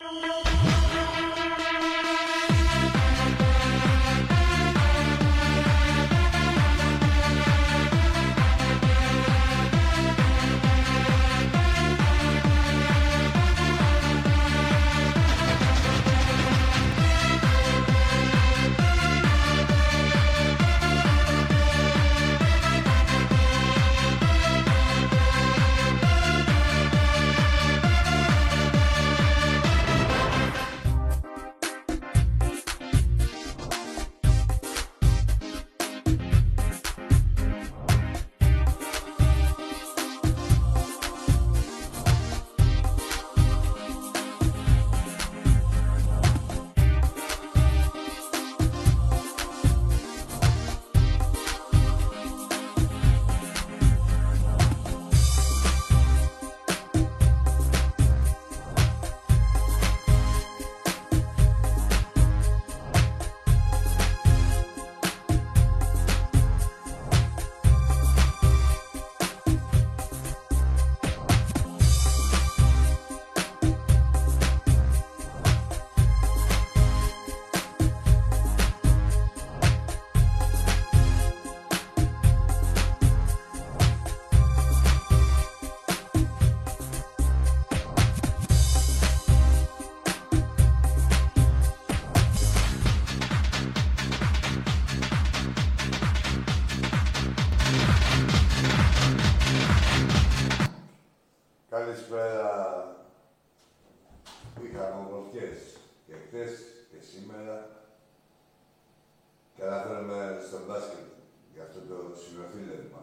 [0.00, 0.77] Música
[110.38, 111.06] μεγάλο στο μπάσκετ
[111.54, 113.02] για αυτό το συλλοφίλευμα.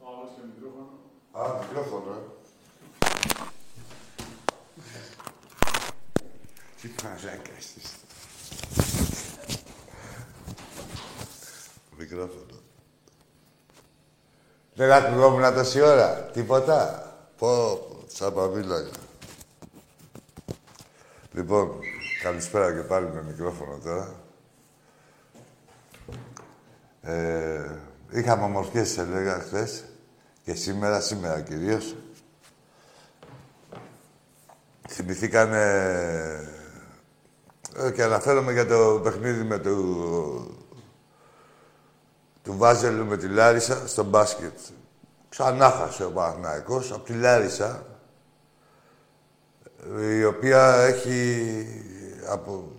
[0.00, 0.88] Α, και μικρόφωνο.
[1.32, 2.22] Α, μικρόφωνο.
[4.78, 5.00] Ε.
[6.80, 7.96] Τι παράκας της.
[11.98, 12.58] Μικρόφωνο.
[14.74, 16.22] Δεν ακούγόμουν τόση ώρα.
[16.22, 17.08] Τίποτα.
[17.38, 18.90] Πω, σαπαβίλαγα.
[21.32, 21.80] Λοιπόν,
[22.22, 24.23] καλησπέρα και πάλι με μικρόφωνο τώρα.
[27.04, 27.78] Ε,
[28.10, 29.84] είχαμε ομορφιές, σε λέγα, χθες
[30.42, 31.96] Και σήμερα, σήμερα κυρίως.
[34.88, 35.62] Θυμηθήκανε...
[37.76, 40.64] Ε, και αναφέρομαι για το παιχνίδι με του
[42.44, 44.58] του Βάζελ με τη Λάρισα στο μπάσκετ.
[45.28, 47.86] Ξανά ο Παναθηναϊκός από τη Λάρισα,
[50.00, 51.66] η οποία έχει,
[52.28, 52.72] από,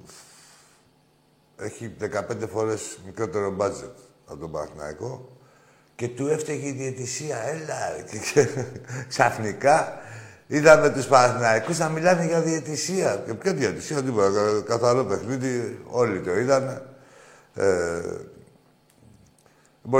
[1.57, 5.38] έχει 15 φορές μικρότερο μπάτζετ από τον Παναθηναϊκό
[5.96, 7.38] και του έφταιγε η διαιτησία.
[7.38, 7.75] Έλα,
[8.34, 8.47] και
[9.08, 9.94] ξαφνικά
[10.47, 13.24] είδαμε τους Παναθηναϊκούς να μιλάνε για διαιτησία.
[13.25, 14.31] Και ποια διαιτησία, τίποτα,
[14.66, 16.81] καθαρό παιχνίδι, όλοι το είδαμε.
[17.53, 18.02] Ε,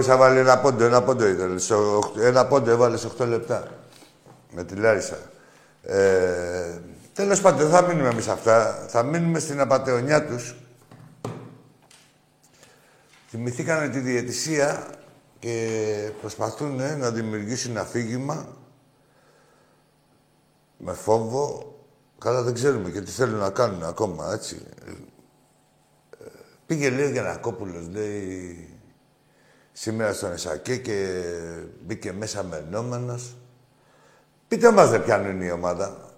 [0.06, 1.60] να βάλει ένα πόντο, ένα πόντο ήταν.
[2.22, 3.68] Ένα πόντο έβαλες σε 8 λεπτά.
[4.52, 5.18] Με τη Λάρισα.
[5.82, 6.80] Ε,
[7.16, 8.86] Τέλος πάντων, θα μείνουμε εμείς αυτά.
[8.88, 10.56] Θα μείνουμε στην απαταιωνιά τους.
[13.36, 14.88] Θυμηθήκανε τη διαιτησία
[15.40, 18.48] και προσπαθούν να δημιουργήσουν αφήγημα
[20.78, 21.76] με φόβο.
[22.18, 24.66] Καλά δεν ξέρουμε και τι θέλουν να κάνουν ακόμα, έτσι.
[26.66, 28.70] Πήγε λέει ο Γιανακόπουλος, λέει,
[29.72, 31.24] σήμερα στον Εσακέ και
[31.86, 33.36] μπήκε μέσα μενόμενος.
[34.48, 36.14] Πείτε μας δεν πιάνουν η ομάδα.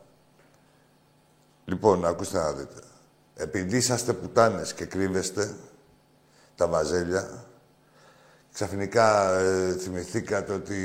[1.66, 2.80] Λοιπόν, ακούστε να δείτε.
[3.36, 5.56] Επειδή είσαστε πουτάνες και κρύβεστε,
[6.58, 7.46] τα βαζέλια.
[8.54, 10.76] Ξαφνικά ε, θυμηθήκατε ότι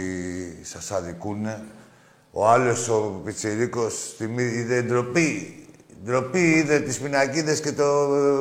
[0.62, 1.64] σας αδικούνε.
[2.30, 5.56] Ο άλλος, ο Πιτσιρίκος, είδε ντροπή.
[6.04, 7.84] Ντροπή είδε τις πινακίδες και το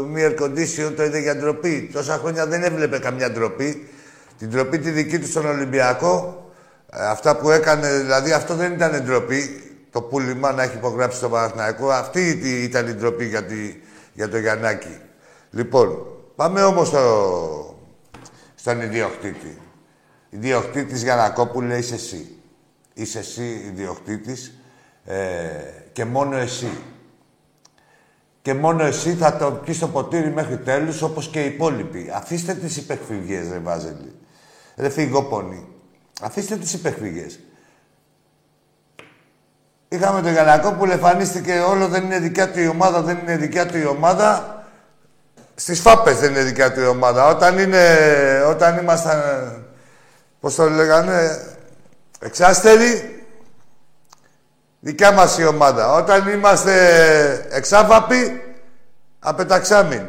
[0.07, 1.89] μη air condition το είδε για ντροπή.
[1.93, 3.89] Τόσα χρόνια δεν έβλεπε καμιά ντροπή.
[4.37, 6.45] Την ντροπή τη δική του στον Ολυμπιακό.
[6.91, 9.71] Ε, αυτά που έκανε, δηλαδή αυτό δεν ήταν ντροπή.
[9.91, 11.89] Το πούλημα να έχει υπογράψει το Παναθηναϊκό.
[11.89, 12.29] Αυτή
[12.63, 13.75] ήταν η ντροπή για, τη,
[14.27, 14.97] το Γιαννάκη.
[15.51, 16.05] Λοιπόν,
[16.35, 17.75] Πάμε όμως στο...
[18.55, 19.57] στον ιδιοκτήτη.
[20.29, 22.35] Ιδιοκτήτης Γιανακόπουλε είσαι εσύ.
[22.93, 24.53] Είσαι εσύ ιδιοκτήτης
[25.05, 25.17] ε,
[25.91, 26.69] και μόνο εσύ.
[28.41, 32.11] Και μόνο εσύ θα το πεις στο ποτήρι μέχρι τέλους, όπως και οι υπόλοιποι.
[32.13, 34.15] Αφήστε τις υπεκφυγές, ρε Βάζελη.
[34.75, 35.67] Ρε φυγόπονη.
[36.21, 37.39] Αφήστε τις υπεκφυγές.
[39.87, 43.77] Είχαμε τον γαλακόπουλο, εμφανίστηκε όλο, δεν είναι δικιά του η ομάδα, δεν είναι δικιά του
[43.77, 44.60] η ομάδα.
[45.61, 47.27] Στις φάπες δεν είναι δικιά του η ομάδα.
[47.27, 48.43] Όταν είναι...
[48.47, 49.21] Όταν ήμασταν...
[50.39, 51.45] Πώς το λέγανε...
[52.19, 53.23] Εξάστεροι...
[54.79, 55.93] Δικιά μας η ομάδα.
[55.93, 58.41] Όταν είμαστε εξάβαποι...
[59.19, 60.07] Απεταξάμιν.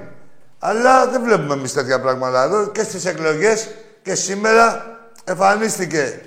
[0.58, 2.66] Αλλά δεν βλέπουμε εμείς τέτοια πράγματα εδώ.
[2.66, 3.68] Και στις εκλογές
[4.02, 6.20] και σήμερα εμφανίστηκε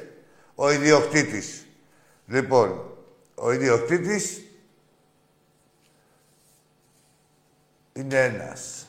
[0.56, 1.66] ο ιδιοκτήτης.
[2.28, 2.82] Λοιπόν,
[3.36, 4.42] ο ιδιοκτήτης
[7.94, 8.85] είναι ένας.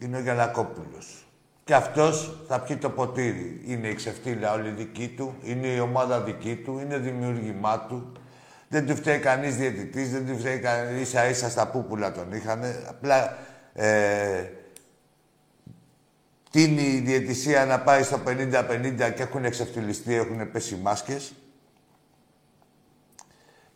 [0.00, 1.28] Είναι ο Γιανακόπουλος.
[1.64, 3.62] Και αυτός θα πιει το ποτήρι.
[3.66, 8.12] Είναι η ξεφτύλα όλη δική του, είναι η ομάδα δική του, είναι δημιούργημά του.
[8.68, 12.60] Δεν του φταίει κανείς διαιτητής, δεν του φταίει κανείς ίσα ίσα στα πούπουλα τον είχαν.
[12.88, 13.36] Απλά
[13.72, 14.44] ε,
[16.50, 21.32] τίνει η διαιτησία να πάει στο 50-50 και έχουν εξευτελιστεί, έχουν πέσει μάσκες.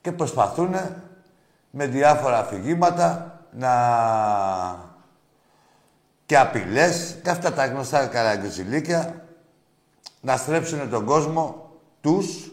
[0.00, 0.75] Και προσπαθούν
[1.70, 4.91] με διάφορα αφηγήματα να...
[6.32, 9.25] και απειλές και αυτά τα γνωστά καραγκιζιλίκια
[10.20, 11.70] να στρέψουν τον κόσμο
[12.00, 12.50] τους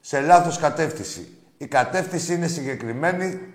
[0.00, 1.28] σε λάθος κατεύθυνση.
[1.58, 3.54] Η κατεύθυνση είναι συγκεκριμένη.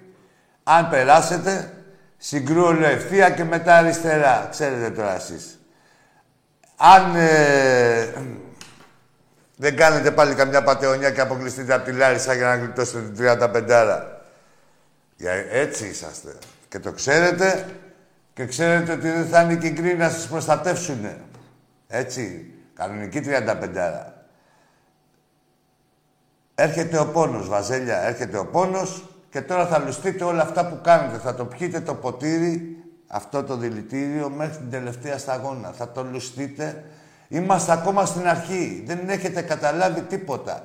[0.63, 1.73] Αν περάσετε,
[2.17, 4.47] συγκρούω ευθεία και μετά αριστερά.
[4.51, 5.59] Ξέρετε τώρα εσείς.
[6.75, 8.13] Αν ε,
[9.55, 14.01] δεν κάνετε πάλι καμιά πατεωνιά και αποκλειστείτε από τη Λάρισα για να γλιτώσετε την 35
[15.51, 16.33] Έτσι είσαστε.
[16.67, 17.65] Και το ξέρετε
[18.35, 21.07] και ξέρετε ότι δεν θα είναι και οι να σας προστατεύσουν.
[21.87, 22.53] Έτσι.
[22.73, 24.13] Κανονική 35
[26.55, 31.17] Έρχεται ο πόνος, Βαζέλια, έρχεται ο πόνος και τώρα θα λουστείτε όλα αυτά που κάνετε.
[31.17, 35.71] Θα το πιείτε το ποτήρι, αυτό το δηλητήριο, μέχρι την τελευταία σταγόνα.
[35.71, 36.83] Θα το λουστείτε.
[37.27, 38.83] Είμαστε ακόμα στην αρχή.
[38.85, 40.63] Δεν έχετε καταλάβει τίποτα.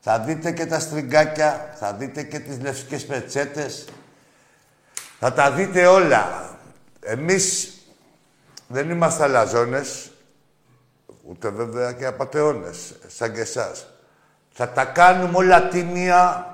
[0.00, 3.88] Θα δείτε και τα στριγκάκια, θα δείτε και τις λευκές πετσέτες.
[5.18, 6.50] Θα τα δείτε όλα.
[7.00, 7.74] Εμείς
[8.68, 10.10] δεν είμαστε αλαζόνες,
[11.22, 13.86] ούτε βέβαια και απατεώνες, σαν και εσάς.
[14.52, 16.46] Θα τα κάνουμε όλα τίμια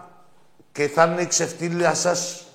[0.72, 2.46] και θα είναι η ξεφτύλια σας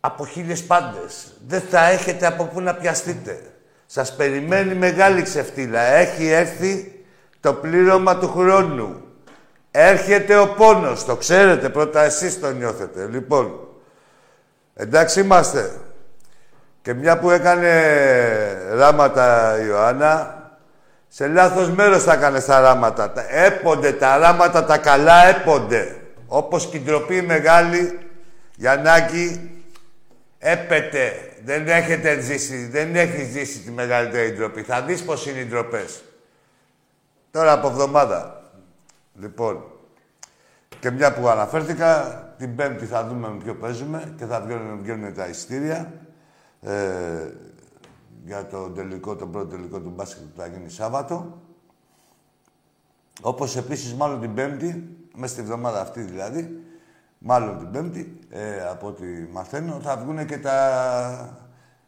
[0.00, 1.32] από χίλιες πάντες.
[1.46, 3.52] Δεν θα έχετε από πού να πιαστείτε.
[3.86, 5.80] Σας περιμένει μεγάλη ξεφτύλα.
[5.80, 7.04] Έχει έρθει
[7.40, 9.02] το πλήρωμα του χρόνου.
[9.80, 11.04] Έρχεται ο πόνος.
[11.04, 11.68] Το ξέρετε.
[11.68, 13.06] Πρώτα εσείς το νιώθετε.
[13.06, 13.68] Λοιπόν,
[14.74, 15.70] εντάξει είμαστε.
[16.82, 17.70] Και μια που έκανε
[18.70, 20.42] ράματα η Ιωάννα,
[21.08, 23.12] σε λάθος μέρος θα έκανε τα ράματα.
[23.28, 25.96] Έπονται τα ράματα, τα καλά έπονται.
[26.26, 27.98] Όπως και η ντροπή μεγάλη,
[28.56, 29.50] Γιαννάκη,
[30.38, 31.12] έπεται.
[31.44, 34.62] Δεν έχετε ζήσει, δεν έχεις ζήσει τη μεγαλύτερη ντροπή.
[34.62, 36.02] Θα δεις πώς είναι οι ντροπές.
[37.30, 38.37] Τώρα από εβδομάδα.
[39.20, 39.64] Λοιπόν,
[40.80, 45.14] και μια που αναφέρθηκα, την Πέμπτη θα δούμε με ποιο παίζουμε και θα βγαίνουν, βγαίνουν
[45.14, 45.92] τα ειστήρια
[46.60, 47.32] ε,
[48.24, 51.42] για το τελικό, τον πρώτο τελικό του μπάσκετ που θα γίνει Σάββατο.
[53.22, 56.62] Όπως επίσης μάλλον την Πέμπτη, μέσα στη βδομάδα αυτή δηλαδή,
[57.18, 60.58] μάλλον την Πέμπτη, ε, από ό,τι μαθαίνω, θα βγουν και τα...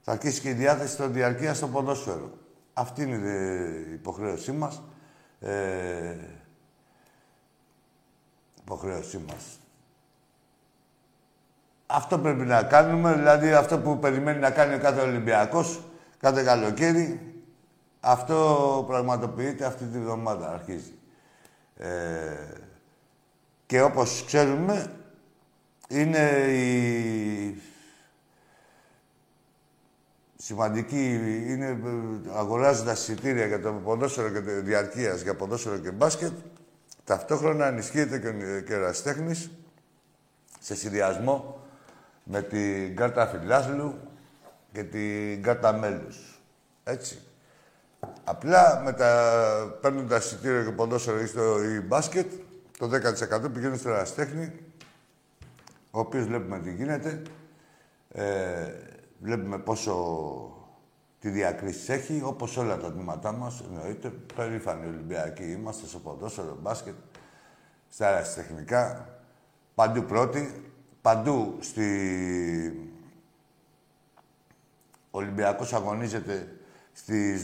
[0.01, 2.31] θα αρχίσει και η διάθεση των διαρκείας στο ποδόσφαιρο.
[2.73, 3.17] Αυτή είναι
[3.89, 4.83] η υποχρέωσή μας.
[5.41, 6.17] Ε,
[8.71, 9.59] υποχρέωσή μας.
[11.87, 15.81] Αυτό πρέπει να κάνουμε, δηλαδή αυτό που περιμένει να κάνει ο κάθε Ολυμπιακός,
[16.19, 17.35] κάθε καλοκαίρι,
[18.01, 20.93] αυτό πραγματοποιείται αυτή τη βδομάδα, αρχίζει.
[21.77, 21.89] Ε,
[23.67, 24.93] και όπως ξέρουμε,
[25.89, 27.63] είναι η
[30.37, 31.79] σημαντική, είναι
[32.35, 36.33] αγοράζοντας εισιτήρια για το ποδόσφαιρο και το διαρκείας για ποδόσφαιρο και μπάσκετ,
[37.05, 39.51] ταυτόχρονα ενισχύεται και ο κεραστέχνης
[40.61, 41.61] σε συνδυασμό
[42.25, 43.99] με την κάρτα φιλάθλου
[44.73, 46.41] και την κάρτα μέλους.
[46.85, 47.19] Έτσι.
[48.25, 52.33] Απλά με τα παίρνοντας εισιτήριο και ποδόσφαιρο ή στο ή μπάσκετ,
[52.79, 52.91] το
[53.47, 54.53] 10% πηγαίνει στο εραστέχνη,
[55.91, 57.23] ο οποίος βλέπουμε τι γίνεται.
[58.13, 58.73] Ε,
[59.19, 60.60] βλέπουμε πόσο
[61.21, 64.09] τη διακρίση έχει, όπως όλα τα τμήματά μας, εννοείται.
[64.35, 66.95] Περήφανοι Ολυμπιακοί είμαστε στο ποδόσφαιρο, μπάσκετ,
[67.89, 69.09] στα αεραστεχνικά,
[69.75, 70.71] παντού πρώτοι
[71.03, 72.91] παντού στη...
[75.11, 76.57] Ο Ολυμπιακός αγωνίζεται
[76.93, 77.39] στη,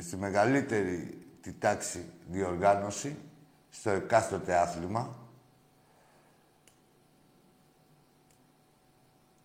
[0.00, 3.16] στη μεγαλύτερη τη τάξη διοργάνωση,
[3.70, 5.16] στο εκάστοτε άθλημα.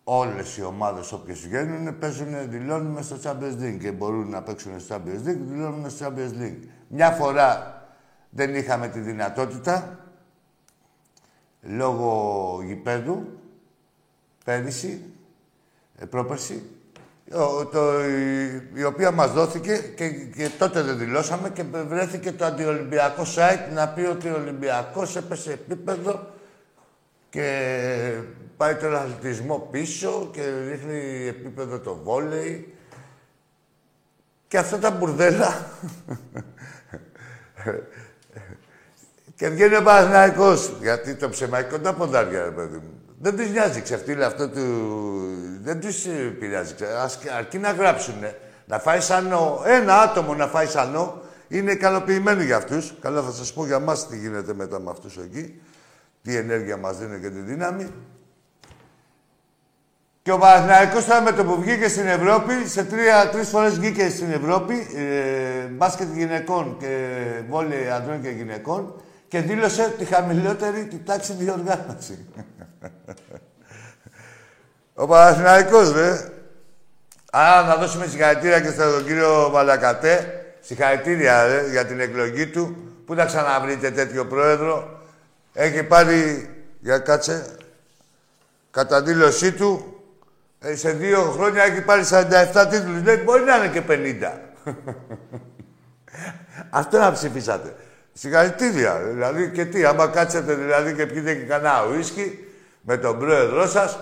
[0.04, 4.94] Όλες οι ομάδες όποιες βγαίνουν παίζουν, δηλώνουν στο Champions League και μπορούν να παίξουν στο
[4.94, 6.68] Champions League, δηλώνουν στο Champions League.
[6.88, 7.80] Μια φορά
[8.30, 9.98] δεν είχαμε τη δυνατότητα,
[11.60, 13.38] λόγω γηπέδου,
[14.44, 15.04] πέρυσι,
[15.98, 16.62] ε, πρόπερσι,
[17.72, 18.04] το,
[18.74, 23.88] η, οποία μας δόθηκε και, και τότε δεν δηλώσαμε και βρέθηκε το αντιολυμπιακό site να
[23.88, 26.26] πει ότι ο Ολυμπιακός έπεσε επίπεδο
[27.30, 28.22] και
[28.60, 32.74] πάει τον αθλητισμό πίσω και ρίχνει επίπεδο το βόλεϊ.
[34.48, 35.66] Και αυτά τα μπουρδέλα.
[39.36, 40.72] και βγαίνει ο Παναθηναϊκός.
[40.80, 43.00] Γιατί το ψεμαϊκό τα ποντάρια, ρε παιδί μου.
[43.20, 44.62] Δεν τους νοιάζει ξεφτύλα αυτό του...
[45.62, 46.06] Δεν τους
[46.38, 46.74] πειράζει.
[47.02, 48.36] Ας, αρκεί να γράψουνε.
[48.66, 49.62] Να φάει σανό.
[49.66, 52.94] Ένα άτομο να φάει σανό είναι ικανοποιημένο για αυτούς.
[53.00, 55.60] Καλά θα σας πω για μας τι γίνεται μετά με αυτούς εκεί.
[56.22, 57.92] Τι ενέργεια μας δίνει και τη δύναμη.
[60.22, 64.08] Και ο Παναθηναϊκός τώρα με το που βγήκε στην Ευρώπη, σε τρία, τρεις φορές βγήκε
[64.08, 67.16] στην Ευρώπη, ε, μπάσκετ γυναικών και
[67.48, 72.26] βόλεϊ ανδρών και γυναικών και δήλωσε τη χαμηλότερη τη τάξη διοργάνωση.
[74.94, 76.28] ο Παναθηναϊκός, ρε.
[77.30, 80.44] Άρα να δώσουμε συγχαρητήρια και στον κύριο Βαλακατέ.
[80.60, 82.76] Συγχαρητήρια, ρε, για την εκλογή του.
[83.06, 85.00] Πού θα ξαναβρείτε τέτοιο πρόεδρο.
[85.52, 86.50] Έχει πάρει,
[86.80, 87.46] για κάτσε,
[88.70, 89.99] κατά δήλωσή του,
[90.60, 93.02] ε, σε δύο χρόνια έχει πάρει 47 τίτλους.
[93.02, 94.74] Δεν μπορεί να είναι και 50.
[96.70, 97.74] Αυτό να ψηφίσατε.
[98.12, 98.98] Συγχαρητήρια.
[98.98, 102.38] Δηλαδή και τι, άμα κάτσετε δηλαδή και πιείτε και κανένα ουίσκι
[102.80, 103.98] με τον πρόεδρό σας,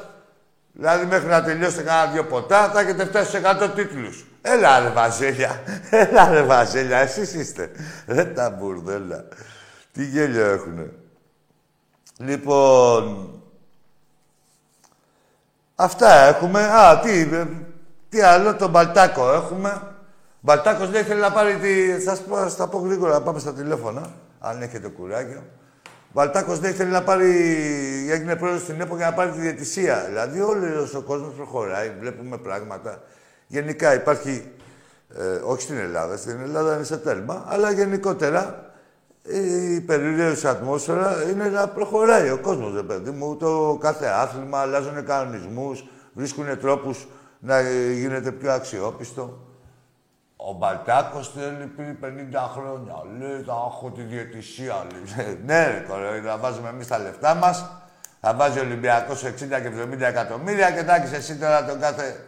[0.72, 4.24] δηλαδή μέχρι να τελειώσετε κανένα δύο ποτά, θα έχετε φτάσει σε 100 τίτλους.
[4.42, 7.70] Έλα ρε Βαζέλια, έλα ρε Βαζέλια, εσείς είστε.
[8.06, 9.24] Ρε τα μπουρδέλα.
[9.92, 10.90] Τι γέλιο έχουνε.
[12.18, 13.32] Λοιπόν,
[15.80, 16.60] Αυτά έχουμε.
[16.60, 17.28] Α, τι,
[18.08, 19.82] τι άλλο, τον Μπαλτάκο έχουμε.
[20.40, 22.00] Μπαλτάκος δεν ήθελε να πάρει τη.
[22.00, 25.42] Θα πω, θα πω γρήγορα να πάμε στα τηλέφωνα, αν έχετε κουράγιο.
[26.12, 27.30] Μπαλτάκος δεν ήθελε να πάρει.
[28.10, 30.04] Έγινε πρόεδρος στην ΕΠΟ για να πάρει τη διαιτησία.
[30.06, 33.02] Δηλαδή, όλος ο κόσμος προχωράει, βλέπουμε πράγματα.
[33.46, 34.52] Γενικά υπάρχει.
[35.18, 38.67] Ε, όχι στην Ελλάδα, στην Ελλάδα είναι σε τέλμα, αλλά γενικότερα
[39.22, 43.36] η περιραίωση ατμόσφαιρα είναι να προχωράει ο κόσμος, ρε παιδί μου.
[43.36, 47.06] Το κάθε άθλημα αλλάζουν κανονισμούς, βρίσκουν τρόπους
[47.38, 47.60] να
[47.92, 49.38] γίνεται πιο αξιόπιστο.
[50.36, 52.94] Ο Μπαλτάκος θέλει πριν 50 χρόνια.
[53.18, 54.86] Λέει, θα έχω τη διαιτησία.
[54.92, 55.38] Λέει.
[55.46, 57.70] ναι, ρε, θα βάζουμε εμείς τα λεφτά μας.
[58.20, 62.24] Θα βάζει ο Ολυμπιακός 60 και 70 εκατομμύρια και θα εσύ τώρα τον κάθε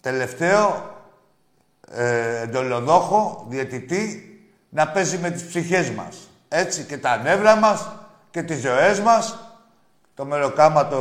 [0.00, 0.90] τελευταίο
[1.90, 4.31] ε, εντολοδόχο, διαιτητή,
[4.74, 6.16] να παίζει με τις ψυχές μας.
[6.48, 7.88] Έτσι και τα νεύρα μας
[8.30, 9.38] και τις ζωές μας.
[10.14, 10.98] Το μεροκάματο...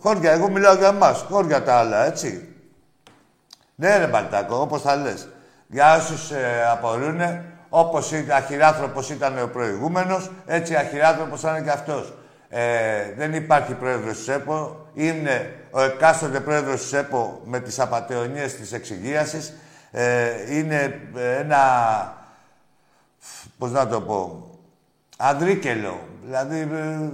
[0.00, 1.24] Χώρια, εγώ μιλάω για μας.
[1.28, 2.48] Χώρια τα άλλα, έτσι.
[3.74, 5.28] Ναι, ρε Μπαλτάκο, όπως θα λες.
[5.66, 11.70] Για όσους ε, απορρούνε, όπως ήταν, αχυράνθρωπος ήταν ο προηγούμενος, έτσι αχυράνθρωπος θα είναι και
[11.70, 12.14] αυτός.
[12.48, 14.86] Ε, δεν υπάρχει πρόεδρος της ΕΠΟ.
[14.94, 19.52] Είναι ο εκάστοτε πρόεδρος της ΕΠΟ με τις απαταιωνίες της εξυγίασης.
[19.90, 21.60] Ε, είναι ένα
[23.62, 24.50] πώς να το πω,
[25.16, 26.00] αδρίκελο.
[26.24, 27.10] Δηλαδή, ε,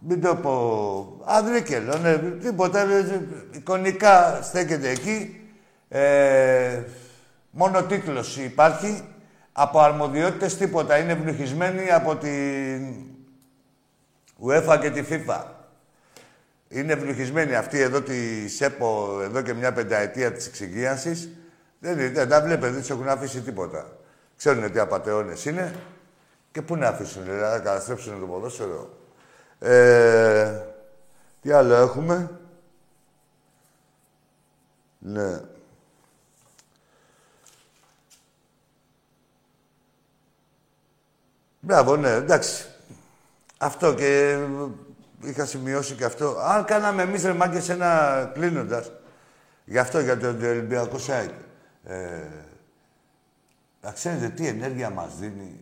[0.00, 5.40] μην το πω, αδρίκελο, ναι, τίποτα, ε, εικονικά στέκεται εκεί.
[5.88, 6.82] Ε,
[7.50, 9.04] μόνο τίτλος υπάρχει.
[9.52, 10.98] Από αρμοδιότητες τίποτα.
[10.98, 12.94] Είναι ευνοχισμένοι από την
[14.46, 15.42] UEFA και τη FIFA.
[16.68, 21.28] Είναι ευνοχισμένοι αυτοί εδώ τη ΣΕΠΟ, εδώ και μια πενταετία της εξυγίασης.
[21.78, 24.02] Δεν, δεν τα βλέπετε, δεν τους έχουν αφήσει τίποτα.
[24.36, 25.74] Ξέρουν τι απαταιώνες είναι
[26.52, 28.98] και πού να αφήσουν, δηλαδή, να καταστρέψουν το ποδόσφαιρο.
[29.58, 30.60] Ε,
[31.40, 32.30] τι άλλο έχουμε;
[34.98, 35.40] Ναι.
[41.60, 42.66] Μπράβο, ναι, εντάξει.
[43.58, 44.38] Αυτό και
[45.20, 46.38] είχα σημειώσει και αυτό.
[46.38, 48.92] Αν κάναμε εμείς ρε μάγκες ένα κλείνοντας,
[49.64, 51.34] γι' αυτό για το Ολυμπιακό site,
[51.84, 52.20] ε,
[53.84, 55.56] να ξέρετε τι ενέργεια μας δίνει.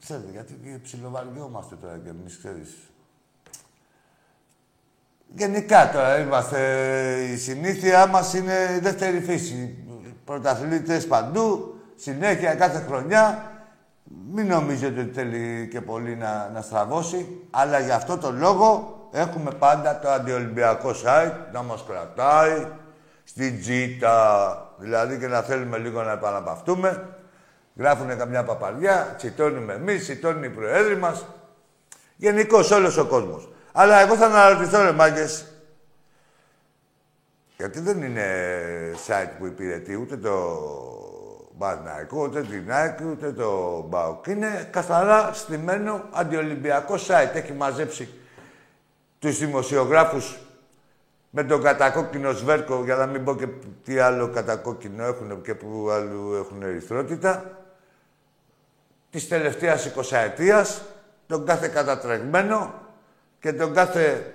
[0.00, 2.74] Ξέρετε, γιατί ψιλοβαριόμαστε τώρα κι εμείς, ξέρεις.
[5.34, 6.60] Γενικά τώρα είμαστε,
[7.32, 9.78] η συνήθεια μας είναι η δεύτερη φύση.
[10.24, 13.52] Πρωταθλητές παντού, συνέχεια κάθε χρονιά.
[14.32, 19.50] Μην νομίζετε ότι θέλει και πολύ να, να στραβώσει, αλλά για αυτό το λόγο έχουμε
[19.50, 22.66] πάντα το αντιολυμπιακό site να μας κρατάει
[23.24, 24.72] στην τζίτα.
[24.78, 27.17] Δηλαδή και να θέλουμε λίγο να επαναπαυτούμε.
[27.78, 31.26] Γράφουνε καμιά παπαριά, τσιτώνουμε εμείς, τσιτώνουν οι προέδροι μας.
[32.16, 33.48] Γενικώς όλος ο κόσμος.
[33.72, 35.46] Αλλά εγώ θα αναρωτηθώ, ρε μάγκες,
[37.56, 38.26] γιατί δεν είναι
[39.06, 40.36] site που υπηρετεί ούτε το
[41.56, 44.26] Μπαρναϊκό, ούτε την Nike, ούτε το Μπαουκ.
[44.26, 47.34] Είναι καθαρά στημένο αντιολυμπιακό site.
[47.34, 48.08] Έχει μαζέψει
[49.18, 50.38] τους δημοσιογράφους
[51.30, 53.46] με τον κατακόκκινο σβέρκο, για να μην πω και
[53.84, 57.57] τι άλλο κατακόκκινο έχουν και που άλλου έχουν ερυθρότητα,
[59.10, 60.82] της τελευταίας 20 ετίας,
[61.26, 62.74] τον κάθε κατατρεγμένο
[63.40, 64.32] και τον κάθε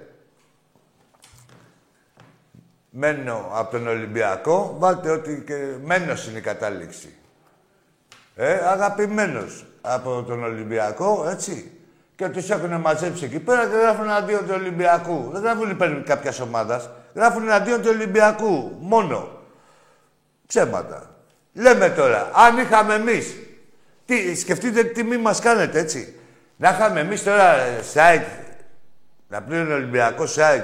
[2.90, 7.16] μένω από τον Ολυμπιακό, βάλτε ότι και μένος είναι η κατάληξη.
[8.36, 11.72] Ε, αγαπημένος από τον Ολυμπιακό, έτσι.
[12.16, 15.30] Και τους έχουν μαζέψει εκεί πέρα και γράφουν αντίον του Ολυμπιακού.
[15.32, 16.90] Δεν γράφουν υπέρ κάποιας ομάδας.
[17.14, 18.78] Γράφουν αντίον του Ολυμπιακού.
[18.80, 19.42] Μόνο.
[20.48, 21.16] Ψέματα.
[21.54, 23.36] Λέμε τώρα, αν είχαμε εμείς.
[24.06, 26.16] Τι, σκεφτείτε τι τιμή μας κάνετε, έτσι.
[26.56, 28.24] Να είχαμε εμείς τώρα σάικ,
[29.28, 30.64] να πλήρωνε Ολυμπιακό σάικ,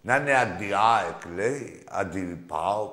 [0.00, 2.92] να είναι αντι-ΑΕΚ, λέει, αντι-ΠΑΟΚ,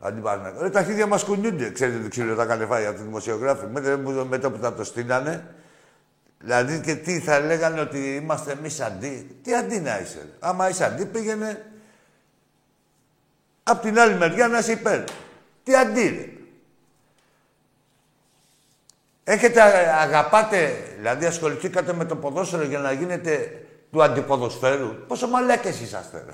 [0.00, 0.54] αντι-ΠΑΝΑΚ.
[0.62, 1.70] Ε, τα χέρια μας κουνιούνται.
[1.70, 3.66] Ξέρετε τι ξύλο τα έκανε φάει από τη δημοσιογράφη.
[4.28, 5.54] Μετά που θα το στείλανε,
[6.44, 9.38] Δηλαδή και τι θα λέγανε ότι είμαστε εμείς αντί.
[9.42, 10.28] Τι αντί να είσαι.
[10.40, 11.64] Άμα είσαι αντί, πήγαινε
[13.62, 15.04] απ' την άλλη μεριά να είσαι υπέρ.
[15.62, 16.38] Τι αντί,
[19.24, 19.60] Έχετε,
[20.00, 26.24] αγαπάτε, δηλαδή ασχοληθήκατε με το ποδόσφαιρο για να γίνετε του αντιποδοσφαίρου; Πόσο μαλάκες είσαστε.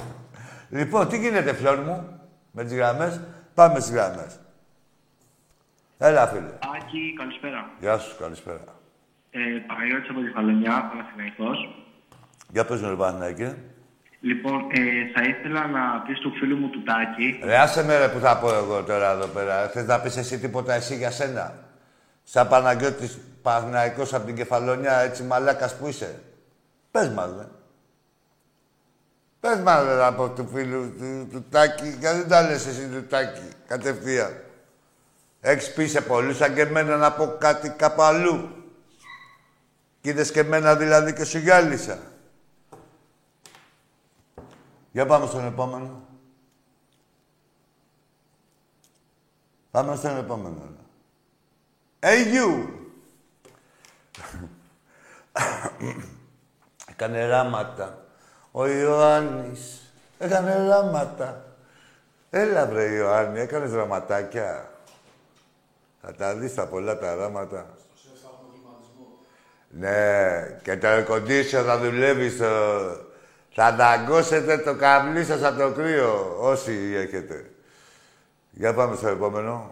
[0.78, 3.20] λοιπόν, τι γίνεται, φλόρ μου, με τις γραμμές;
[3.54, 4.40] Πάμε στις γραμμές.
[5.98, 6.52] Έλα, φίλε.
[6.76, 7.70] Άκη, καλησπέρα.
[7.80, 8.64] Γεια σου, καλησπέρα.
[9.30, 11.84] Ε, Παναγιώτης από τη Φαλονιά, Παναθηναϊκός.
[12.48, 13.56] Για πες με, Παναγιώτη.
[14.20, 14.80] Λοιπόν, ε,
[15.14, 17.40] θα ήθελα να πεις του φίλου μου του Τάκη...
[17.44, 19.68] Ρε, άσε με ρε που θα πω εγώ τώρα εδώ πέρα.
[19.68, 21.54] Θες να πεις εσύ τίποτα εσύ για σένα;
[22.28, 26.22] Σαν Παναγιώτης Παναγιώτης από την Κεφαλονιά, έτσι μαλάκας που είσαι.
[26.90, 27.48] Πες μας, ρε.
[29.40, 31.88] Πες μας, ρε, από του φίλου του, του Τάκη.
[31.88, 34.42] Γιατί δεν τα λες εσύ του Τάκη, κατευθείαν.
[35.40, 38.50] Έχεις πει σε πολλούς σαν και εμένα να πω κάτι κάπου αλλού.
[40.00, 41.98] Κι είδες και εμένα δηλαδή και σου γυάλισα.
[44.92, 46.02] Για πάμε στον επόμενο.
[49.70, 50.84] Πάμε στον επόμενο.
[52.08, 52.66] Hey you!
[56.90, 58.04] Έκανε ράματα.
[58.50, 59.92] Ο Ιωάννης.
[60.18, 61.44] Έκανε ράματα.
[62.30, 64.70] Έλα βρε Ιωάννη, έκανες ραματάκια.
[66.02, 67.66] Θα τα δεις τα πολλά τα ράματα.
[69.68, 72.46] Ναι, και το air θα δουλεύει στο...
[73.52, 77.50] Θα δαγκώσετε το καμλί σας από το κρύο, όσοι έχετε.
[78.50, 79.70] Για πάμε στο επόμενο.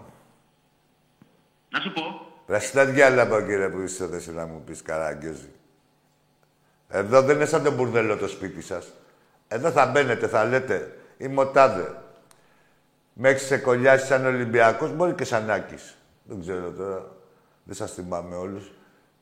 [1.75, 2.03] Να σου πω.
[2.47, 5.51] Πρασινά διάλαβα, κύριε, που είσαι εδώ να μου πεις καράγκιόζη.
[6.89, 8.93] Εδώ δεν είναι σαν το μπουρδέλο το σπίτι σας.
[9.49, 11.95] Εδώ θα μπαίνετε, θα λέτε, είμαι ο τάδε.
[13.13, 15.97] Με έχεις ξεκολλιάσει σαν Ολυμπιακός, μπορεί και σαν Άκης.
[16.23, 17.13] Δεν ξέρω τώρα.
[17.65, 18.73] Δεν σας θυμάμαι όλους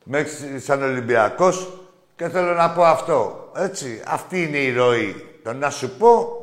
[0.04, 1.72] μέχρι σαν Ολυμπιακός
[2.16, 3.50] και θέλω να πω αυτό.
[3.56, 5.38] Έτσι, αυτή είναι η ροή.
[5.42, 6.36] Το να σου πω,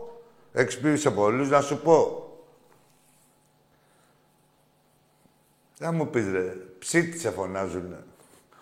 [0.54, 2.29] εξυπήρεσε πολλούς, να σου πω.
[5.80, 8.04] Να μου πεις ρε, ψήτη σε φωνάζουνε.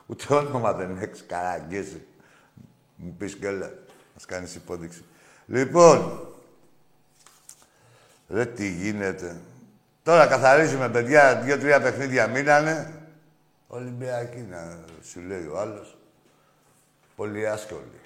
[0.05, 2.05] Ούτε όνομα δεν έχεις καραγκίσει.
[2.95, 3.71] Μου πεις και έλα,
[4.13, 5.03] μας κάνεις υπόδειξη.
[5.45, 6.27] Λοιπόν,
[8.29, 9.41] ρε τι γίνεται.
[10.03, 13.01] Τώρα καθαρίζουμε, παιδιά, δύο-τρία παιχνίδια μείνανε.
[13.67, 15.97] Ολυμπιακή να σου λέει ο άλλος.
[17.15, 17.99] Πολύ άσκολη.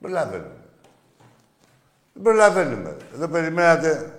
[0.00, 0.56] Προλαβαίνουμε.
[2.12, 2.96] Δεν προλαβαίνουμε.
[3.14, 4.14] Εδώ περιμένατε...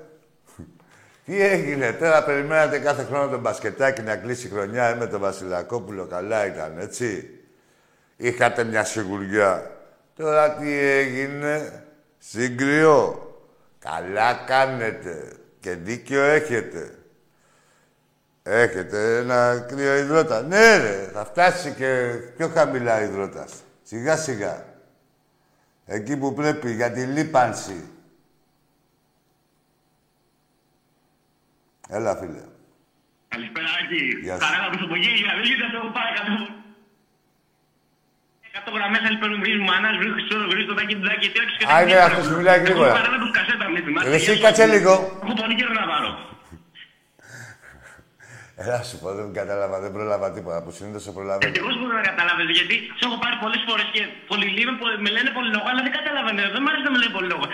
[1.32, 6.06] Τι έγινε, τώρα περιμένατε κάθε χρόνο τον μπασκετάκι να κλείσει χρονιά ε, με τον Βασιλακόπουλο.
[6.06, 7.30] Καλά ήταν, έτσι.
[8.17, 9.72] Είχατε μια σιγουριά.
[10.15, 11.84] Τώρα τι έγινε,
[12.17, 13.32] συγκριό.
[13.80, 16.96] Καλά κάνετε και δίκιο έχετε.
[18.44, 20.41] Έχετε ένα κρύο υδρότα.
[20.41, 23.54] Ναι, ρε, θα φτάσει και πιο χαμηλά υδρότας.
[23.84, 24.65] Σιγά σιγά.
[25.86, 27.90] Εκεί που πρέπει για τη λίπανση.
[31.97, 32.43] Έλα, φίλε.
[33.34, 34.01] Καλησπέρα, Άκη.
[34.25, 34.43] Γεια σου.
[34.45, 35.32] Χαρά από γέλια.
[35.38, 36.34] Δεν γίνεται αυτό πάρε κάτω.
[38.56, 41.27] Κάτω γραμμές άλλοι παίρνουν βρίζουν μάνας, βρίσκουν στο γρήγορα το τάκι του τάκι.
[41.32, 42.93] Τι έχεις και τα είναι αυτός που μιλάει γρήγορα.
[44.17, 44.93] Εσύ κάτσε λίγο.
[45.23, 46.10] Έχω πολύ καιρό να πάρω.
[48.62, 50.58] Έλα σου πω, δεν κατάλαβα, δεν πρόλαβα τίποτα.
[50.63, 51.52] Που συνήθως σε προλαβαίνω.
[51.62, 54.71] Εγώ μπορώ να καταλάβει, γιατί σε έχω πάρει πολλές φορές και πολλοί λίγο
[55.06, 56.39] με λένε πολύ λόγο, αλλά δεν καταλαβαίνω.
[56.56, 57.45] Δεν μ' αρέσει να με λένε πολύ λόγο.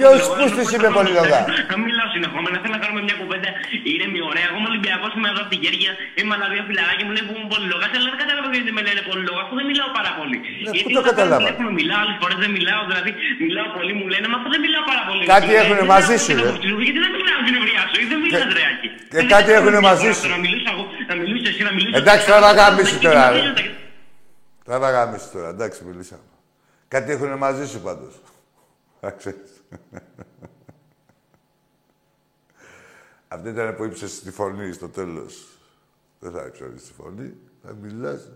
[0.00, 1.36] Ποιο πούστη είπε πολύ λόγο.
[1.72, 3.50] Να μιλάω συνεχόμενα, θέλω να κάνουμε μια κουβέντα
[3.94, 4.46] ήρεμη, ωραία.
[4.48, 7.34] Εγώ είμαι Ολυμπιακός, είμαι εδώ από την Γέργια, είμαι άλλα δύο φιλαράκια μου λένε που
[7.38, 7.82] είμαι πολύ λόγο.
[7.96, 10.38] Αλλά δεν καταλαβαίνω γιατί με λένε πολύ λόγο, αφού δεν μιλάω πάρα πολύ.
[10.64, 11.48] Ναι, πού το κατάλαβα.
[11.80, 13.10] Μιλάω, άλλες φορές δεν μιλάω, δηλαδή
[13.46, 15.22] μιλάω πολύ, μου λένε, μα αφού δεν μιλάω πάρα πολύ.
[15.34, 16.32] Κάτι έχουν μαζί σου,
[16.86, 18.88] Γιατί δεν μιλάω στην ευρεία σου, δεν μιλά ρεάκι.
[19.10, 20.28] Και κάτι έχουν μαζί σου.
[20.28, 21.96] Να μιλήσω εγώ, να μιλήσω εσύ, να μιλήσω.
[21.98, 23.30] Εντάξει, τώρα θα γάμισει τώρα.
[24.64, 26.22] Τώρα θα γάμισει τώρα, εντάξει, μιλήσαμε.
[26.88, 28.14] Κάτι έχουν μαζί σου πάντως.
[33.32, 35.46] Αυτή ήταν που ύψωσε τη φωνή στο τέλος.
[36.18, 37.34] Δεν θα ύψωνεις τη φωνή.
[37.62, 38.28] Θα μιλάς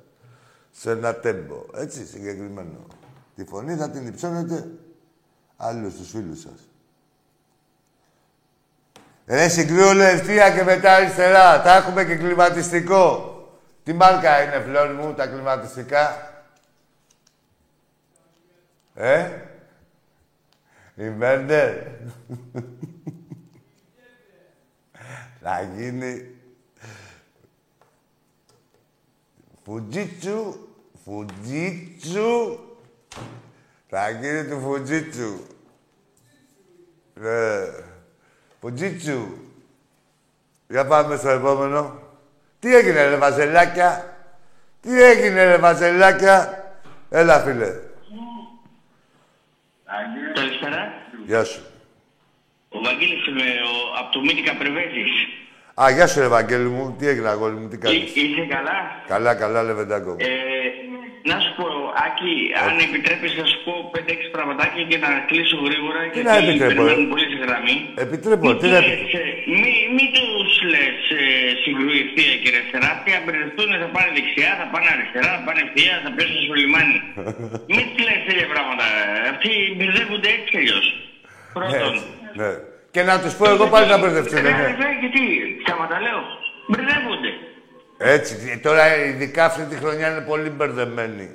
[0.71, 1.65] σε ένα τέμπο.
[1.75, 2.87] Έτσι, συγκεκριμένο.
[3.35, 4.71] Τη φωνή θα την υψώνετε
[5.57, 6.69] άλλους στους φίλους σας.
[9.27, 11.63] Ρε συγκρούω ευθεία και μετά αριστερά.
[11.63, 13.29] Τα έχουμε και κλιματιστικό.
[13.83, 16.33] Τι μάρκα είναι, φλόρ μου, τα κλιματιστικά;
[18.95, 19.31] Ε;
[20.95, 21.75] Η Μέντερ.
[25.41, 26.29] Θα γίνει...
[29.65, 30.69] Φουτζίτσου,
[31.05, 32.59] Φουτζίτσου.
[33.89, 35.41] Θα γίνει του Φουτζίτσου.
[37.15, 37.93] Ναι.
[38.65, 39.27] Φουτζίτσου.
[40.69, 41.99] Για πάμε στο επόμενο.
[42.61, 44.17] Τι έγινε ρε βαζελάκια;
[44.81, 46.65] Τι έγινε ρε βαζελάκια;
[47.11, 47.69] Έλα φίλε.
[50.35, 50.93] Καλησπέρα.
[51.27, 51.61] Γεια σου.
[52.69, 55.13] Ο Βαγγέλης είμαι ο, από το Μύτικα Πρεβέζης.
[55.83, 56.95] Α, γεια σου, Ευαγγέλη μου.
[56.99, 58.73] Τι έγινε, αγόρι μου, τι κάνεις; Εί- Είσαι καλά;
[59.07, 60.11] Καλά, καλά, λεβεντάκο.
[60.11, 60.17] μου.
[60.21, 60.27] Ε,
[61.31, 61.67] να σου πω,
[62.07, 62.33] Άκη,
[62.65, 65.99] αν επιτρέπεις να σου πω 5-6 πραγματάκια και να κλείσω γρήγορα.
[66.03, 67.77] Τι γιατί να επιτρέπω, ε; περιμένουν πολύ στη γραμμή.
[68.05, 69.19] Επιτρέπω, Μην τι να λες, επιτρέπω.
[69.19, 71.23] ε, Μη, μη τους λες ε,
[71.63, 72.89] συγκρούει ευθεία και αριστερά.
[72.97, 76.55] Αυτοί αν μπερδευτούν θα πάνε δεξιά, θα πάνε αριστερά, θα πάνε ευθεία, θα πέσουν στο
[76.63, 76.99] λιμάνι.
[77.75, 78.87] Μην τους λες τέτοια πράγματα.
[79.33, 80.87] Αυτοί μπερδεύονται έτσι κι αλλιώς.
[80.97, 81.93] Ναι, Πρώτον.
[81.97, 82.07] έτσι,
[82.41, 82.51] ναι.
[82.95, 84.69] Και να τους πω εγώ πάλι να μπερδευτούν, Ναι, ναι.
[84.83, 85.23] ναι, γιατί,
[85.65, 86.23] σταματαλέω.
[86.71, 87.31] Μπερδεύονται.
[88.07, 91.29] Έτσι, τώρα ειδικά αυτή τη χρονιά είναι πολύ μπερδεμένοι.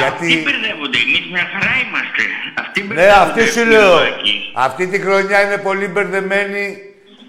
[0.00, 0.42] Αυτοί Γιατί...
[0.44, 0.98] μπερδεύονται.
[0.98, 2.22] Εμείς μια χαρά είμαστε.
[2.60, 3.20] Αυτοί Ναι, μπερδεύονται.
[3.20, 3.96] αυτή σου λέω.
[3.98, 4.50] Φιλάκι.
[4.54, 6.78] Αυτή τη χρονιά είναι πολύ μπερδεμένοι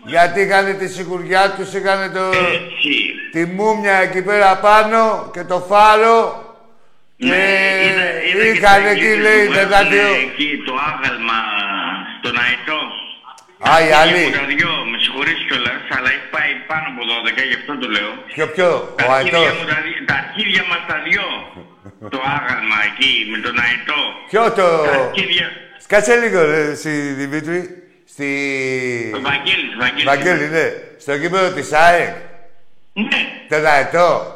[0.06, 2.24] γιατί είχαν τη σιγουριά τους, είχαν το...
[2.28, 2.94] Έτσι.
[3.32, 6.46] τη μούμια εκεί πέρα πάνω και το φάρο
[7.18, 7.36] και Ναι,
[7.86, 10.02] είδα- είδα και είχαν τα εκεί εγγύσεις λέει που δεκάτιο.
[10.02, 11.40] έχουν Εκεί το άγαλμα
[12.20, 12.82] στον Αετό.
[13.72, 14.26] Α, οι Τα άλλοι.
[15.20, 17.74] Αρχίδια μου τα δυο, με συγχωρείς κιόλας, αλλά έχει πάει πάνω από 12, γι' αυτό
[17.82, 18.12] το λέω.
[18.36, 19.58] Ποιο ποιο, Τα ο αρχίδια Αετός.
[19.60, 21.28] μου τα δυο- Τα αρχίδια μας τα δυο.
[22.14, 24.02] το άγαλμα εκεί, με τον Αετό.
[24.32, 24.68] Ποιο το...
[24.90, 25.48] Τα αρχίδια...
[25.92, 26.90] Κάτσε λίγο ρε, εσύ
[27.22, 27.60] Δημήτρη.
[28.14, 28.28] Στη...
[29.18, 30.04] Ο Βαγγέλης, Βαγγέλης.
[30.12, 30.66] Βαγγέλη, ναι.
[31.04, 32.14] Στο κήπεδο της ΑΕΚ.
[32.94, 33.20] Ναι.
[33.50, 34.36] Τον Αετό.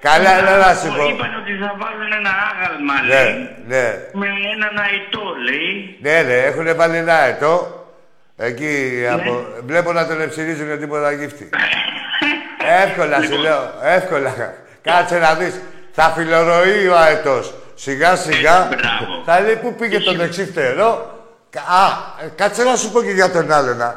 [0.00, 1.08] Καλά, έλα να σου πω.
[1.08, 3.48] Είπαν ότι θα βάλουν ένα άγαλμα, Ναι, λέει.
[3.66, 3.84] ναι.
[4.12, 5.96] Με έναν αητό, λέει.
[6.00, 7.85] Ναι, ναι, έχουν βάλει ένα αετό.
[8.36, 9.08] Εκεί Ναι.
[9.08, 9.44] από...
[9.66, 11.48] βλέπω να τον εψηρίζουν για τίποτα γύφτη.
[12.84, 14.54] εύκολα σου λέω, εύκολα.
[14.82, 15.54] Κάτσε να δεις.
[15.92, 17.54] Θα φιλορροεί ο αετός.
[17.74, 19.22] Σιγά σιγά Έτσι, μπράβο.
[19.24, 21.20] θα λέει πού πήγε το δεξί φτερό;
[21.50, 21.86] Κα- Α,
[22.24, 23.94] ε, κάτσε να σου πω και για τον άλλον.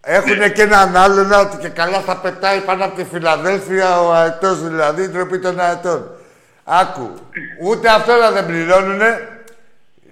[0.00, 4.62] Έχουν και έναν άλλον ότι και καλά θα πετάει πάνω από τη Φιλαδέλφια ο αετός
[4.68, 6.10] δηλαδή, η ντροπή των αετών.
[6.64, 7.10] Άκου,
[7.62, 9.28] ούτε αυτό να δεν πληρώνουνε,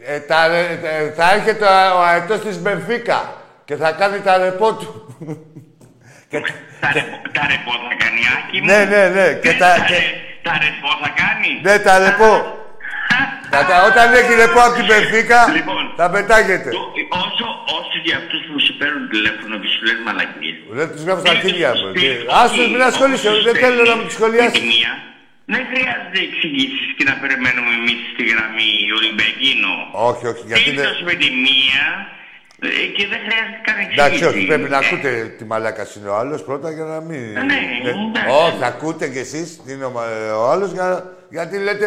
[0.07, 3.33] ε, τα, ρε- ε, θα έρχεται ο, ο αετός της Μπενφίκα
[3.71, 4.89] και θα κάνει τα ρεπό του.
[6.31, 6.39] και,
[6.85, 8.67] Τα, ρεπό- τα ρεπό θα κάνει, Άκη μου.
[8.71, 9.27] ναι, ναι, ναι.
[9.45, 10.15] Και τα, τα, και, ρε-
[10.47, 11.51] τα ρεπό θα κάνει.
[11.67, 12.33] ναι, τα ρεπό.
[13.53, 16.71] Τα- τα- όταν έχει ρεπό από την Μπενφίκα, Λοιπόν, θα πετάγεται.
[16.77, 16.91] Το-
[17.25, 17.47] όσο,
[17.79, 20.57] όσο για αυτούς που σου παίρνουν τηλέφωνο και σου λένε μαλακίες.
[20.79, 21.81] Δεν τους γράφω στα αρχίδια μου.
[21.91, 24.53] Σπίτι, Τι- Άστος, μην ασχολείσαι, όπως δεν τους θέλω να παίρνει μου τη σχολιάσεις.
[24.53, 24.93] με τη μία,
[25.55, 29.73] Δεν χρειάζεται εξηγήσεις και να περιμένουμε εμείς στη γραμμή Ολυμπιακίνο.
[30.09, 30.85] Όχι, όχι, γιατί δεν...
[30.85, 31.87] Ήρθες με τη μία
[32.63, 34.01] ε, και δεν χρειάζεται καν εξήγηση.
[34.01, 37.37] Εντάξει, όχι, πρέπει να ακούτε τι μαλάκας είναι ο άλλος πρώτα για να μην.
[37.37, 37.59] Ε, ναι,
[38.09, 38.35] εντάξει.
[38.47, 41.13] Όχι, θα ακούτε κι εσείς τι είναι ο, μα- ο άλλος για...
[41.31, 41.87] γιατί λέτε.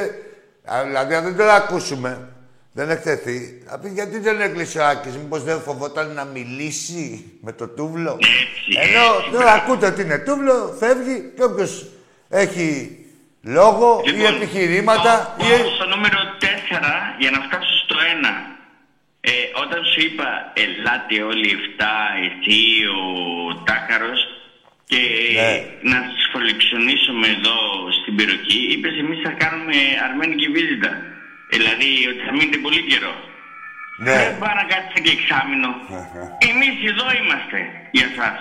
[0.65, 2.27] α, Δηλαδή, αν δεν το ακούσουμε,
[2.71, 3.61] δεν εκτεθεί.
[3.67, 8.11] Θα πει γιατί δεν έκλεισε ο Άκης, μήπως δεν φοβόταν να μιλήσει με το τούβλο;
[8.19, 11.85] Έτσι, Ενώ έτσι, τώρα ακούτε ότι είναι τούβλο, φεύγει και όποιος
[12.29, 12.97] έχει
[13.41, 15.49] λόγο ή Λοιπόν, επιχειρήματα πάω- ή...
[15.61, 16.45] πάω στο νούμερο 4
[17.19, 18.52] για να φτάσω στο 1.
[19.31, 19.31] Ε,
[19.63, 20.27] όταν σου είπα
[20.63, 21.85] ελάτε όλοι οι 7,
[22.27, 22.59] εσύ,
[22.99, 23.01] ο
[23.67, 24.21] Τάκαρος
[24.91, 25.01] και
[25.41, 25.53] Ναι.
[25.91, 27.57] να σας φολεξιονίσουμε εδώ
[27.99, 30.91] στην περιοχή, είπες εμείς θα κάνουμε αρμένικη βίζιτα.
[31.53, 33.13] Δηλαδή ότι θα μείνετε πολύ καιρό.
[34.05, 34.15] Ναι.
[34.21, 35.69] Δεν πάει να κάτσετε και εξάμεινο.
[36.49, 37.59] Εμείς εδώ είμαστε
[37.97, 38.37] για σας.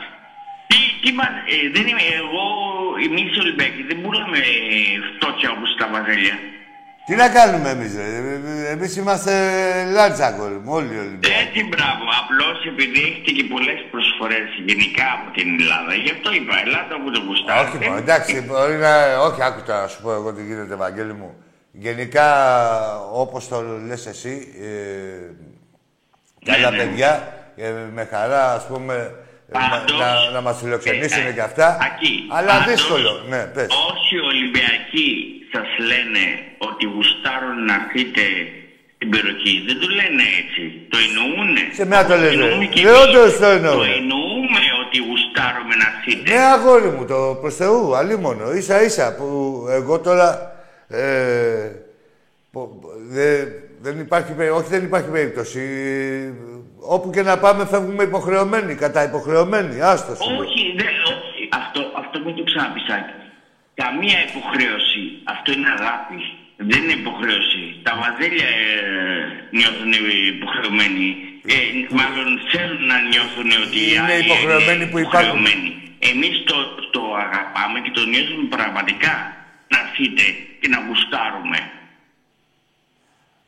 [0.69, 2.45] Τι, τι μας, ε, δεν είμαι, εγώ,
[3.07, 6.37] εμείς οι Ολυμπιακοί δεν πουλάμε ε, φτώχεια όπως τα βαζέλια.
[7.07, 8.09] Τι να κάνουμε εμείς, ρε;
[8.71, 9.33] Εμείς είμαστε
[9.93, 11.35] λάτσα, αγόρι μου, όλοι οι Ολυμπιακοί.
[11.43, 12.05] Έτσι, μπράβο.
[12.21, 17.11] Απλώς επειδή έχετε και πολλές προσφορές γενικά από την Ελλάδα, γι' αυτό είπα, ελάτε όπου
[17.11, 17.77] το γουστάρετε.
[17.77, 19.19] Όχι, μόνο, εντάξει, μπορεί να...
[19.19, 21.31] Όχι, άκουτα να σου πω εγώ τι γίνεται, Ευαγγέλη μου.
[21.73, 22.29] Γενικά,
[23.13, 24.71] όπως το λες εσύ, ε,
[26.51, 26.77] καλά ναι.
[26.77, 28.95] παιδιά, ε, με χαρά, ας πούμε,
[29.53, 31.79] ε, να, Πάντως, να, να μας φιλοξενήσουν ε, και αυτά.
[31.81, 33.67] Ακή, αλλά πάντως, δύσκολο, ναι, πες.
[33.67, 36.25] Όσοι Ολυμπιακοί σας λένε
[36.69, 38.25] ότι γουστάρουν να έρθετε
[38.95, 39.55] στην περιοχή.
[39.69, 40.63] Δεν το λένε έτσι.
[40.93, 41.63] Το εννοούνε.
[41.79, 42.33] Σε μένα το λένε.
[42.45, 43.03] Εννοούμε και Ναι, εμείς.
[43.05, 43.79] όντως το εννοούν.
[43.83, 46.25] Το εννοούμε ότι γουστάρουμε να έρθετε.
[46.31, 48.53] Ναι, αγόρι μου, το προς Θεού, αλίμονο.
[48.61, 49.29] Ίσα ίσα που
[49.79, 50.27] εγώ τώρα...
[50.89, 51.71] Ε,
[52.53, 52.81] πο-
[53.15, 53.45] δε-
[53.85, 55.63] δεν υπάρχει, περί- όχι δεν υπάρχει περίπτωση.
[56.81, 59.81] Όπου και να πάμε φεύγουμε υποχρεωμένοι, κατά υποχρεωμένοι.
[59.81, 60.41] Άστο σου λέω.
[60.41, 61.49] Όχι, δεν, όχι.
[61.61, 63.13] Αυτό, αυτό μην το ξαναπείς, Άκη.
[63.75, 65.03] Καμία υποχρέωση.
[65.35, 66.19] Αυτό είναι αγάπη.
[66.71, 67.63] Δεν είναι υποχρέωση.
[67.87, 68.69] Τα βαζέλια ε,
[69.59, 69.93] νιώθουν
[70.37, 71.07] υποχρεωμένοι.
[71.55, 71.57] Ε,
[72.01, 75.21] μάλλον θέλουν να νιώθουν ότι οι Είναι άλλοι υποχρεωμένοι που υπάρχουν.
[75.21, 75.71] υποχρεωμένοι.
[76.11, 76.57] Εμείς το,
[76.95, 79.13] το αγαπάμε και το νιώθουμε πραγματικά
[79.73, 80.25] να έρθετε
[80.61, 81.59] και να γουστάρουμε.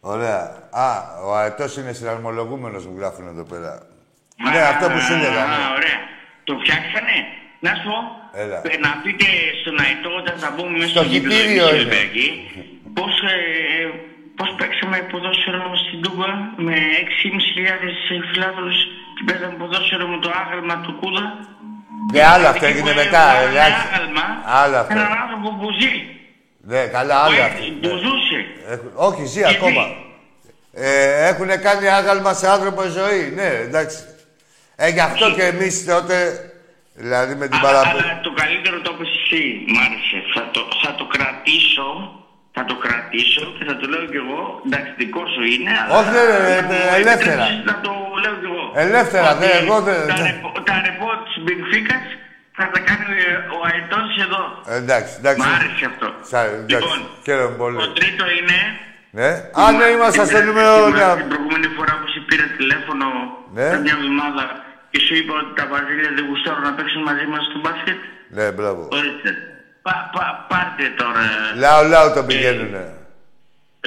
[0.01, 0.69] Ωραία.
[0.71, 0.89] Α,
[1.27, 3.71] ο αετός είναι συναρμολογούμενος μου γράφουν εδώ πέρα.
[4.47, 5.43] Α, Ναι, αυτό που σου έλεγα.
[5.45, 5.65] α, ναι.
[5.77, 5.99] Ωραία.
[6.45, 7.17] Το φτιάξανε.
[7.61, 7.97] Να σου πω,
[8.43, 8.57] Έλα.
[8.73, 9.27] ε, να πείτε
[9.61, 11.79] στον Αετό όταν θα μπούμε μέσα Στο στο γήπεδο χιτήριο της είναι.
[11.79, 12.27] Ολυμπιακή,
[12.99, 13.37] πώς, ε,
[13.83, 13.87] ε,
[14.39, 16.29] πώς παίξαμε ποδόσφαιρο στην Τούμπα
[16.67, 18.79] με 6.500 φιλάθλους
[19.17, 21.27] και παίζαμε ποδόσφαιρο με το άγαλμα του Κούδα.
[22.13, 23.25] Ναι, άλλο αυτό έγινε Εκεί που μετά.
[23.35, 23.85] έβγαλε εντάξει.
[23.89, 24.25] άγαλμα,
[24.63, 24.93] Άλλο αυτό.
[24.97, 25.93] Έναν άνθρωπο που ζει.
[26.73, 27.63] Ναι, καλά, άλλο που αυτό.
[27.65, 28.01] έ- Που Ναι.
[28.05, 28.39] ζούσε.
[28.73, 29.83] Έχουν- Όχι, ζει Και ακόμα.
[29.87, 30.03] ζει.
[30.87, 33.23] Ε, έχουν κάνει άγαλμα σε άνθρωπο ζωή.
[33.39, 33.99] Ναι, εντάξει.
[34.77, 36.17] Ε, γι' αυτό και εμείς τότε.
[37.03, 38.05] Δηλαδή με την Αλλά, παραπέρα.
[38.05, 40.19] αλλά το καλύτερο το είπες εσύ, μ' άρεσε.
[40.35, 41.89] Θα το, θα το κρατήσω,
[42.57, 44.41] θα το κρατήσω και θα το λέω κι εγώ.
[44.67, 45.91] Εντάξει, δικό σου είναι, αλλά...
[45.99, 47.45] Όχι, ναι, ναι, ναι, θα μου ελεύθερα.
[47.45, 48.65] επιτρέψεις Να το λέω κι εγώ.
[48.87, 50.27] Ελεύθερα, Ότι ναι, εγώ δεν- Τα, ναι.
[50.29, 52.05] ρεπο, τα ρεπό της Μπενφίκας
[52.59, 54.43] θα τα κάνει ε, ο Αετός εδώ.
[54.73, 55.41] Ε, εντάξει, εντάξει.
[55.49, 56.07] Μ' άρεσε αυτό.
[56.33, 57.77] Σα- εντάξει, χαίρομαι πολύ.
[57.85, 58.59] το τρίτο είναι...
[59.21, 59.31] Ναι.
[59.63, 60.75] Α, ναι, είμαστε στο Θυμάσαι νούμερο.
[60.85, 63.07] Την Ναι, προηγούμενη φορά που σε πήρα τηλέφωνο
[63.57, 63.67] Ναι.
[63.71, 64.45] πριν μια εβδομάδα
[64.95, 67.99] και σου είπα ότι τα βαζίλια δεν γουστάρουν να παίξουν μαζί μας στο μπάσκετ.
[68.37, 68.83] ναι μπράβο.
[68.99, 69.31] Ορίστε.
[69.87, 71.23] Πα, πα, πάρτε τώρα.
[71.63, 72.83] Λάου, λάου το πηγαίνουνε.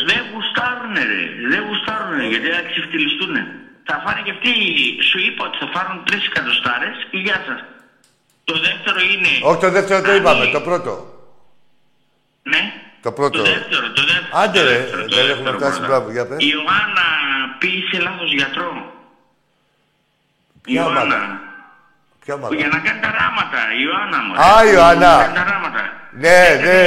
[0.09, 1.21] Δεν γουστάρουνε ρε.
[1.51, 3.41] Δεν γουστάρουνε γιατί θα ξεφτυλιστούνε.
[3.89, 4.53] Θα φάνε και αυτοί.
[5.09, 7.59] Σου είπα ότι θα πάρουν τρεις εκατοστάρες και γεια σας.
[8.49, 9.31] Το δεύτερο είναι...
[9.49, 10.91] Όχι, το δεύτερο το αν είπαμε, η- το πρώτο.
[12.53, 12.61] Ναι.
[13.05, 13.37] Το πρώτο.
[13.37, 14.31] Το δεύτερο, το δεύτερο.
[14.43, 15.87] Άντε, το ρε, δεύτερο, το δεν δεύτερο έχουμε φτάσει, πρώτα.
[15.87, 16.37] μπράβο, για πες.
[16.45, 17.05] Η Ιωάννα
[17.59, 18.69] πήγε λάθος γιατρό.
[20.69, 21.01] Η Ποια Ιωάννα.
[21.01, 21.19] ομάδα;
[22.23, 24.31] Ποια Που ομάδα; Για να κάνει τα ράματα, η Ιωάννα μου.
[24.47, 25.11] Α, η Ιωάννα.
[25.17, 25.81] Να κάνει τα ράματα.
[26.23, 26.79] Ναι, ναι.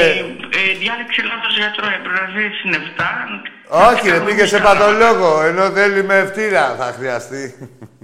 [0.58, 3.06] Ε, διάλεξε λάθος γιατρό, έπρεπε να ζει στην 7.
[3.88, 7.44] Όχι, ρε, πήγε σε παθολόγο, ενώ θέλει με ευτήρα θα χρειαστεί.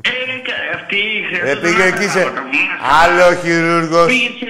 [0.09, 0.11] Ε,
[0.49, 2.21] κα- αυτή Ε, χρειαζόταν πήγε άλλα εκεί σε...
[2.21, 4.07] πράγματα, μου, να- Άλλο χειρούργος.
[4.07, 4.47] Πήγε σε,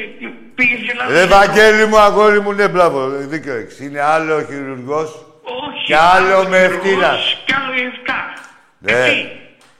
[0.55, 1.37] πήγε σε λάθος Ρε, γιατρό.
[1.37, 3.81] Βαγγέλη μου, αγόρι μου, ναι, μπράβο, δίκιο έχεις.
[3.81, 5.09] Είναι άλλο χειρουργός.
[5.43, 5.85] Όχι.
[5.87, 7.43] Κι άλλο με χειρουργός, ευτήρας.
[7.47, 8.13] Κι άλλο η 7.
[8.79, 8.93] Ναι.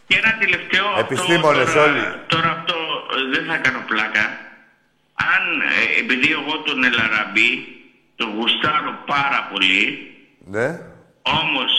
[0.09, 0.21] Έτσι.
[0.21, 0.87] Και ένα τελευταίο.
[0.87, 2.03] αυτό, Επιστήμονες τώρα- όλοι.
[2.27, 2.75] Τώρα αυτό
[3.17, 4.25] ε, δεν θα κάνω πλάκα.
[5.35, 7.51] Αν, ε, επειδή εγώ τον Ελαραμπή
[8.17, 9.85] τον γουστάρω πάρα πολύ,
[10.55, 10.69] Ναι.
[11.23, 11.71] όμως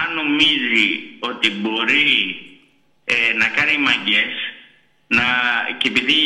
[0.00, 0.88] αν νομίζει
[1.20, 2.40] ότι μπορεί
[3.04, 4.34] ε, να κάνει μαγκές,
[5.08, 5.24] να,
[5.78, 6.18] και επειδή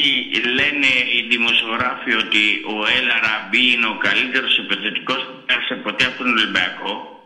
[0.58, 6.30] λένε οι δημοσιογράφοι ότι ο Ελαραμπή είναι ο καλύτερος επιθετικός που πέρασε ποτέ από τον
[6.36, 7.19] Ολυμπιακό,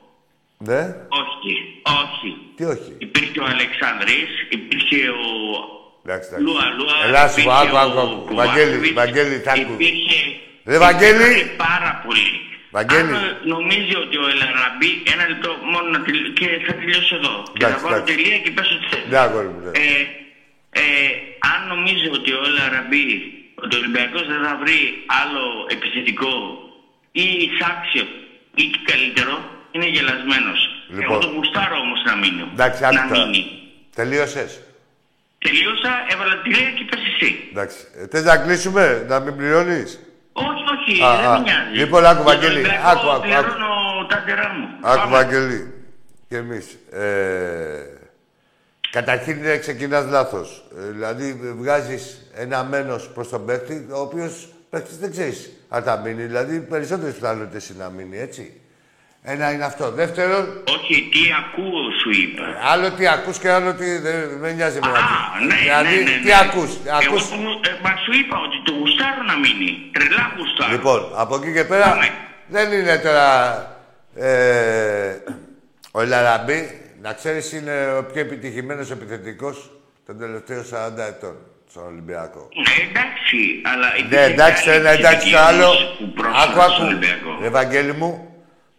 [0.71, 0.83] Ναι.
[1.23, 1.55] όχι,
[2.03, 2.31] όχι.
[2.57, 5.25] Τι όχι; Υπήρχε ο Αλεξανδρής, υπήρχε ο
[6.07, 6.45] Εντάξει, εντάξει.
[6.47, 8.17] Λούα Λούα, Ελάς, σου πω, υπήρχε άκου, ο άκου, άκου.
[8.29, 9.73] Κουβάσεβιτς, Βαγγέλη, Βαγγέλη, τ' άκου.
[9.79, 10.19] Υπήρχε...
[10.71, 11.25] Ρε, Βαγγέλη.
[11.25, 12.35] υπήρχε πάρα πολύ.
[12.77, 13.11] Βαγγέλη.
[13.19, 13.25] Αν
[13.55, 16.23] νομίζει ότι ο Ελαραμπή, ένα λεπτό μόνο να τελει...
[16.39, 17.35] και θα τελειώσω εδώ.
[17.45, 18.09] και Εντάξει, θα βάλω εντάξει.
[18.11, 19.07] τελεία και πέσω τη θέση.
[19.11, 19.71] Ναι, αγόρι μου, ναι.
[19.85, 19.89] Ε,
[20.83, 20.87] ε,
[21.53, 23.07] αν νομίζει ότι ο Ελαραμπή,
[23.63, 24.81] ότι ο Ολυμπιακός δεν θα βρει
[25.21, 25.45] άλλο
[25.77, 26.33] επιθετικό
[27.25, 28.05] ή εισάξιο
[28.63, 29.35] ή και καλύτερο,
[29.75, 30.61] είναι γελασμένος.
[30.89, 31.03] Λοιπόν.
[31.05, 32.43] Εγώ τον γουστάρω όμως να μείνει.
[32.53, 33.27] Εντάξει, να άκου τώρα.
[33.27, 33.43] μείνει.
[33.95, 34.61] Τελείωσες.
[35.39, 37.49] Τελείωσα, έβαλα τη λέει και πες εσύ.
[37.51, 37.79] Εντάξει.
[37.99, 39.91] Ε, Θες να κλείσουμε, να μην πληρώνεις;
[40.33, 41.33] Όχι, όχι, Α, δεν α.
[41.33, 41.77] με νοιάζει.
[41.81, 44.69] Λοιπόν, άκου, Για τον Βαγγέλη, Ολυμπιακό άκου, άκου, πληρώνω τα ντερά μου.
[44.83, 45.17] Άκου, Πάμε.
[45.17, 45.73] Βαγγελή.
[46.29, 46.79] Και εμείς.
[46.93, 47.03] Ε,
[48.91, 50.65] καταρχήν ε, ξεκινάς λάθος.
[50.79, 55.83] Ε, δηλαδή ε, βγάζεις ένα μένος προς τον παίκτη, ο οποίος παίκτης δεν ξέρεις αν
[55.83, 56.23] θα μείνει.
[56.23, 58.61] Δηλαδή περισσότερες πιθανότητες είναι να μείνει, έτσι.
[59.27, 59.91] Ένα είναι αυτό.
[59.91, 62.43] Δεύτερον, Όχι, τι ακούω σου είπα.
[62.73, 64.93] άλλο τι ακούς και άλλο τι δεν με νοιάζει με Α,
[65.47, 66.39] ναι, Δηλαδή, ναι, ναι, τι ναι.
[66.43, 66.71] ακούς.
[66.85, 67.29] Εγώ ακούς...
[67.29, 69.71] το, ε, μα σου είπα ότι το γουστάρω να μείνει.
[69.93, 70.73] Τρελά γουστάρω.
[70.73, 72.09] Λοιπόν, από εκεί και πέρα Πάμε.
[72.49, 73.29] δεν είναι τώρα
[74.17, 75.17] ε,
[75.93, 76.79] ο Ελαραμπή.
[77.03, 79.71] Να ξέρεις είναι ο πιο επιτυχημένος επιθετικός
[80.07, 81.37] των τελευταίων 40 ετών
[81.71, 82.49] στον Ολυμπιακό.
[82.55, 83.39] Ναι, εντάξει,
[83.73, 83.87] αλλά...
[83.89, 85.69] Ναι, υπήρχε εντάξει το και ένα, άλλη εντάξει το επιθετική άλλο.
[85.69, 85.97] όμως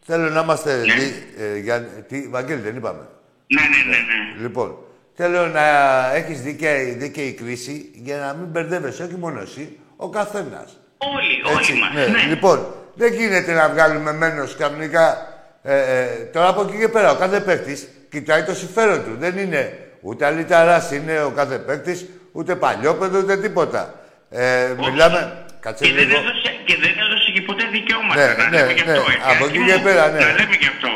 [0.06, 0.76] θέλω να είμαστε...
[0.76, 0.94] Ναι.
[0.94, 3.08] δι- ε, για, τι, Βαγγέλη δεν είπαμε.
[3.48, 4.42] Ναι, ναι, ναι, ναι.
[4.42, 4.78] Λοιπόν,
[5.14, 5.66] θέλω να
[6.14, 10.80] έχεις δίκαιη, δίκαιη κρίση για να μην μπερδεύεσαι, όχι μόνο εσύ, ο καθένας.
[10.98, 12.06] Όλοι, Έτσι, όλοι μας, ναι.
[12.06, 12.24] ναι.
[12.30, 12.66] Λοιπόν,
[12.96, 15.34] δεν γίνεται να βγάλουμε μένος καμνικά
[15.68, 19.16] Ε, ε, τώρα από εκεί και πέρα, ο κάθε παίκτης κοιτάει το συμφέρον του.
[19.20, 23.94] Δεν είναι ούτε αλυταράς είναι ο κάθε παίκτης, ούτε παλιόπαιδο, ούτε τίποτα.
[24.30, 25.46] Ε, μιλάμε.
[25.60, 26.06] Κάτσε και, λίγο.
[26.08, 28.16] Δεν έδωσε, και δεν έδωσε και ποτέ δικαιώματα.
[28.16, 29.18] Ναι, να ναι, λέμε ναι, αυτό, ναι.
[29.32, 30.20] Από εκεί και πέρα, ναι.
[30.20, 30.90] Να λέμε και αυτό.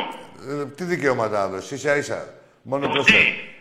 [0.62, 2.20] Ε, τι δικαιώματα έδωσε, ίσα ίσα.
[2.62, 3.14] Μόνο ποτέ.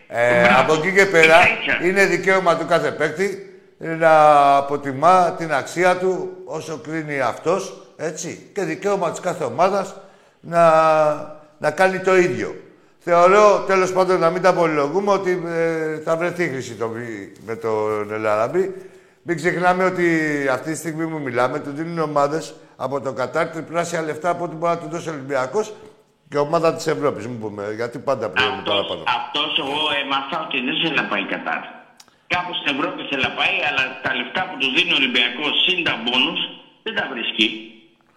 [0.07, 1.37] Ε, από εκεί και πέρα
[1.83, 8.49] είναι δικαίωμα του κάθε παίκτη να αποτιμά την αξία του όσο κρίνει αυτός, έτσι.
[8.53, 9.95] Και δικαίωμα της κάθε ομάδας
[10.39, 10.63] να,
[11.57, 12.55] να κάνει το ίδιο.
[12.99, 16.91] Θεωρώ, τέλος πάντων, να μην τα πολυλογούμε, ότι ε, θα βρεθεί χρήση το,
[17.45, 18.73] με τον Ελαραμπή.
[19.21, 20.07] Μην ξεχνάμε ότι
[20.51, 24.55] αυτή τη στιγμή που μιλάμε, του δίνουν ομάδες από το Κατάρ τριπλάσια λεφτά από ό,τι
[24.55, 25.73] μπορεί να του δώσει ο Ολυμπιακός
[26.29, 29.03] και ομάδα της Ευρώπης, μου πούμε, γιατί πάντα πλέον παραπάνω.
[29.19, 31.61] Αυτός εγώ έμαθα ότι δεν θέλει να πάει Κατάρ.
[32.33, 35.79] Κάπου στην Ευρώπη θέλει να πάει, αλλά τα λεφτά που του δίνει ο Ολυμπιακός συν
[35.87, 36.39] τα μπόνους
[36.83, 37.47] δεν τα βρίσκει.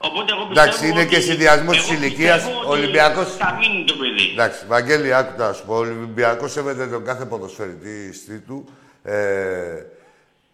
[0.08, 2.40] Οπότε εγώ πιστεύω Εντάξει, είναι και συνδυασμός της ηλικίας.
[2.66, 3.22] Ο Ολυμπιακό.
[3.44, 4.26] Θα μείνει το παιδί.
[4.32, 5.74] Εντάξει, Βαγγέλη, άκουτα να σου πω.
[5.74, 8.56] Ο Ολυμπιακός σέβεται τον κάθε ποδοσφαιριστή του.
[9.02, 9.14] Ε,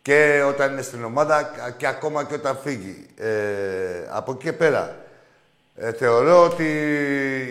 [0.03, 3.07] και όταν είναι στην ομάδα και ακόμα και όταν φύγει.
[3.17, 3.29] Ε,
[4.11, 4.97] από εκεί και πέρα.
[5.77, 6.65] Ε, θεωρώ ότι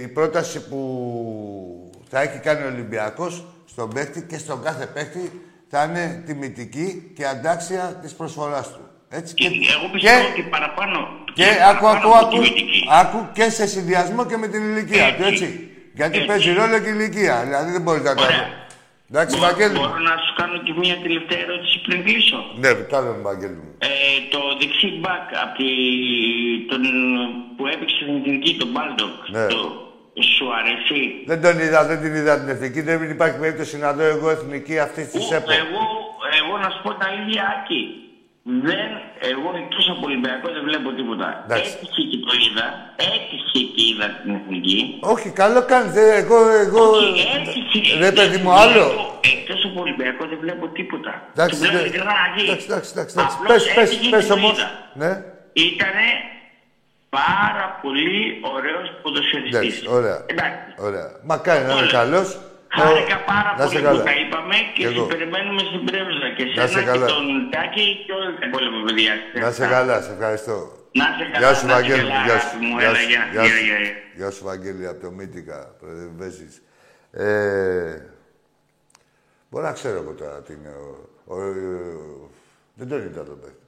[0.03, 5.83] η πρόταση που θα έχει κάνει ο Ολυμπιακός στον παίκτη και στον κάθε παίκτη θα
[5.83, 8.79] είναι τιμητική και αντάξια της προσφοράς του.
[9.09, 11.07] Έτσι, και, εγώ πιστεύω και, ότι παραπάνω.
[11.33, 12.37] Και, και άκου, άκου, άκου,
[12.91, 15.69] άκου, και σε συνδυασμό και με την ηλικία του, έτσι.
[15.93, 16.27] Γιατί έτσι.
[16.27, 17.41] παίζει ρόλο και η ηλικία.
[17.43, 18.23] Δηλαδή δεν μπορείς να το
[19.11, 23.21] Εντάξει, μπορώ, μπορώ να σου κάνω και μια τελευταία ερώτηση πριν κλείσω; Ναι, κάνε με,
[23.21, 23.71] Βαγγέλη μου.
[23.77, 23.89] Ε,
[24.33, 25.63] το δεξί μπακ από
[26.69, 26.81] τον,
[27.55, 29.47] που έπαιξε στην εθνική, τον Μπάλντοκ, ναι.
[29.47, 29.61] το,
[30.35, 31.23] σου αρέσει.
[31.25, 32.81] Δεν τον είδα, δεν την είδα την εθνική.
[32.81, 35.51] Δεν υπάρχει περίπτωση να δω εγώ εθνική αυτής της ΕΠΟ.
[35.51, 35.83] Εγώ,
[36.39, 38.06] εγώ να σου πω τα ίδια, Άκη.
[38.49, 38.89] Δεν,
[39.31, 41.45] εγώ εκτός από Ολυμπιακό δεν βλέπω τίποτα.
[41.49, 42.65] Έτυχε και το είδα.
[43.13, 44.79] Έτυχε και είδα την εθνική.
[45.13, 45.89] Όχι, καλό κάνει.
[46.21, 46.81] Εγώ, εγώ.
[46.89, 47.97] Όχι, έτυχε.
[48.03, 48.85] Δεν παιδί μου, άλλο.
[49.33, 51.11] Εκτός από Ολυμπιακό δεν βλέπω τίποτα.
[51.33, 53.15] Εντάξει, εντάξει, εντάξει, εντάξει.
[53.47, 54.57] Πες, πες, πες όμως.
[54.93, 55.11] Ναι.
[55.53, 56.07] Ήτανε
[57.09, 59.55] πάρα πολύ ωραίος ποδοσφαιριστής.
[59.55, 60.25] Εντάξει, ωραία.
[60.25, 60.73] Εντάξει.
[60.87, 61.07] ωραία.
[61.23, 62.37] Μακάρι να είναι καλός.
[62.75, 67.25] Χάρηκα πάρα πολύ που τα είπαμε και σε περιμένουμε στην Πρέβουζα και σε και τον
[67.53, 69.13] Τάκη και όλα τα υπόλοιπα παιδιά.
[69.43, 70.57] Να σε καλά, σε ευχαριστώ.
[70.99, 72.11] Να σε καλά, Γεια σου, Βαγγέλη.
[72.25, 72.57] Γεια σου,
[74.15, 76.61] γεια σου, Βαγγέλη, από το Μύτικα, προεδρεύεσης.
[77.11, 78.01] Ε,
[79.49, 80.69] Μπορεί να ξέρω εγώ τώρα τι είναι.
[80.69, 81.37] Ο, ο,
[82.73, 83.65] δεν τον είδα τον παίχτη.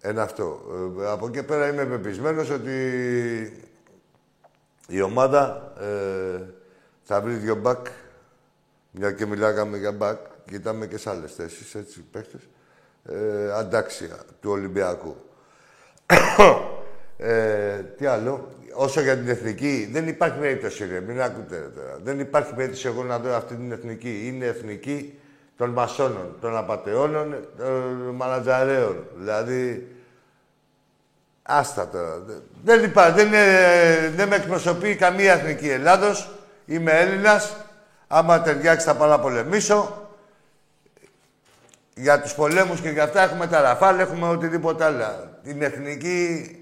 [0.00, 0.60] Ένα αυτό.
[1.00, 2.76] Ε, από εκεί πέρα είμαι πεπισμένος ότι
[4.88, 6.40] η ομάδα ε,
[7.02, 7.86] θα βρει δύο μπακ.
[8.90, 12.40] Μια και μιλάγαμε για μπακ, κοιτάμε και σε άλλες θέσεις, έτσι, παίχτες.
[13.04, 15.16] Ε, αντάξια του Ολυμπιακού.
[17.16, 18.48] ε, τι άλλο.
[18.74, 21.98] Όσο για την εθνική, δεν υπάρχει περίπτωση, ρε, μην ακούτε τώρα.
[22.02, 24.22] Δεν υπάρχει περίπτωση εγώ να δω αυτή την εθνική.
[24.26, 25.18] Είναι εθνική
[25.56, 29.06] των μασόνων, των απαταιώνων, των μανατζαρέων.
[29.16, 29.88] Δηλαδή,
[31.42, 32.22] άστα τώρα.
[32.64, 33.30] Δεν υπάρχει, δεν,
[34.16, 36.30] δεν με εκπροσωπεί καμία εθνική Ελλάδος.
[36.72, 37.56] Είμαι Έλληνας.
[38.06, 40.08] Άμα ταιριάξει θα πάω να πολεμήσω.
[41.94, 45.38] Για τους πολέμους και για αυτά έχουμε τα ραφάλ, έχουμε οτιδήποτε άλλο.
[45.42, 46.56] Την εθνική,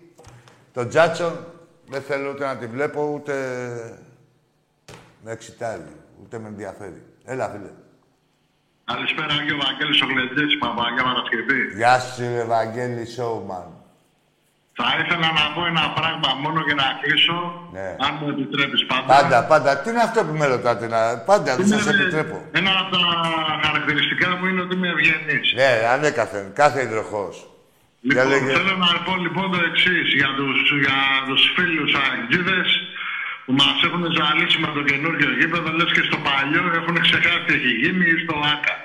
[0.73, 1.47] τον Τζάτσον,
[1.87, 3.35] δεν θέλω ούτε να τη βλέπω, ούτε
[5.25, 7.03] με εξητάρει, ούτε με ενδιαφέρει.
[7.25, 7.71] Έλα, φίλε.
[8.85, 11.77] Καλησπέρα, Άγιο Βαγγέλης ο Γλεντζής, Παπαγιά Παρασκευή.
[11.77, 13.80] Γεια σου, Ευαγγέλη Σόουμαν.
[14.83, 17.39] Θα ήθελα να πω ένα πράγμα μόνο για να κλείσω,
[17.77, 17.89] ναι.
[18.07, 19.09] αν μου επιτρέπεις πάντα.
[19.17, 19.71] Πάντα, πάντα.
[19.81, 21.01] Τι είναι αυτό που με ρωτάτε, να...
[21.31, 22.37] πάντα δεν σας επιτρέπω.
[22.61, 23.03] Ένα από τα
[23.65, 25.47] χαρακτηριστικά μου είναι ότι είμαι ευγενής.
[25.61, 27.35] Ναι, ανέκαθεν, κάθε υδροχός.
[28.09, 28.51] Λοιπόν, λέγε...
[28.59, 32.69] θέλω να πω λοιπόν το εξής για τους, για τους φίλους αγγίδες
[33.45, 37.53] που μας έχουν ζαλίσει με το καινούργιο γήπεδο, λες και στο παλιό έχουν ξεχάσει τι
[37.59, 38.77] έχει γίνει στο ΆΚΑ.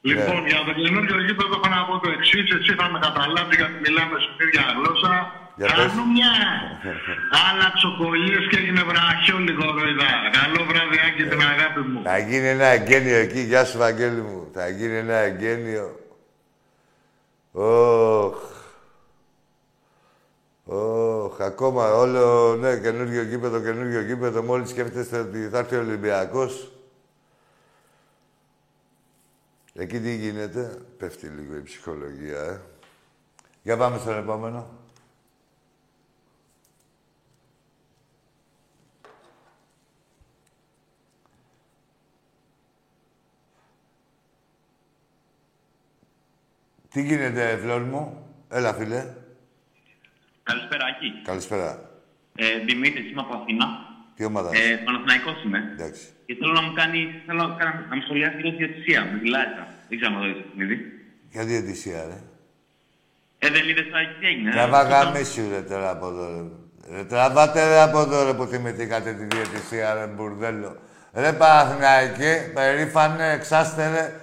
[0.00, 0.48] Λοιπόν, yeah.
[0.50, 2.46] για το καινούργιο γήπεδο έχω να πω το εξής.
[2.56, 5.12] Εσύ θα με καταλάβει γιατί μιλάμε στην ίδια γλώσσα.
[5.58, 6.32] Κάνω μια
[7.48, 7.86] άλλαξε
[8.50, 10.12] και έγινε βραχιό λίγο ροϊδά.
[10.38, 11.30] Καλό βραδιάκι yeah.
[11.30, 12.00] την αγάπη μου.
[12.04, 13.40] Θα γίνει ένα εγγένειο εκεί.
[13.40, 14.50] Γεια σου, Βαγγέλη μου.
[14.54, 15.86] Θα γίνει ένα εγγένειο.
[17.52, 18.36] Ωχ.
[20.64, 24.42] Ωχ, ακόμα όλο, ναι, καινούργιο γήπεδο, καινούργιο γήπεδο.
[24.42, 26.70] Μόλις σκέφτεστε ότι θα έρθει ο Ολυμπιακός.
[29.80, 32.60] Εκεί τι γίνεται; Πέφτει λίγο η ψυχολογία, ε.
[33.62, 34.66] Για πάμε στον επόμενο.
[46.90, 49.14] Τι γίνεται, Φλόρ μου; Έλα, φίλε.
[50.42, 51.22] Καλησπέρα, Άκη.
[51.24, 51.90] Καλησπέρα.
[52.36, 53.66] Ε, Δημήτρης, είμαι από Αθήνα.
[54.14, 55.70] Τι ομάδα Ε, είσαι; Παναθηναϊκός είμαι.
[55.72, 56.08] Εντάξει.
[56.28, 59.18] Και θέλω να μου κάνει, θέλω να, κάνω- να μου σχολιάσει λίγο τη διατησία με
[59.18, 59.64] τη Λάρισα.
[59.88, 60.76] Δεν ξέρω αν το είδες το παιχνίδι.
[61.32, 62.18] Για διαιτησία, ρε;
[63.44, 64.50] Ε, δεν είδες τώρα τι έγινε.
[64.50, 66.42] Τραβά ε; γαμίσου, ρε, τώρα από εδώ, ρε.
[66.96, 70.76] Ρε, τραβάτε, ρε, από εδώ, ρε, που θυμηθήκατε τη διαιτησία, ρε, μπουρδέλο.
[71.12, 74.20] Ρε, Παναθηναϊκέ, περήφανε, εξάστε, ρε.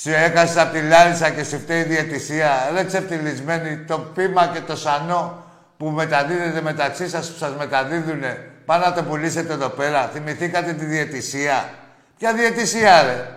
[0.00, 2.70] Σου έκασες απ' τη Λάρισα και σου φταίει η διαιτησία.
[2.74, 5.44] Ρε, ξεφτυλισμένοι, το πείμα και το σανό
[5.76, 10.08] που μεταδίδετε μεταξύ σας, που σας μεταδίδουνε, πάνω να το πουλήσετε εδώ πέρα.
[10.08, 11.74] Θυμηθήκατε τη διαιτησία.
[12.18, 13.28] Ποια διαιτησία, ρε;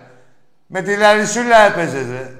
[0.66, 2.36] Με τη Λαρισούλα έπαιζες, ρε.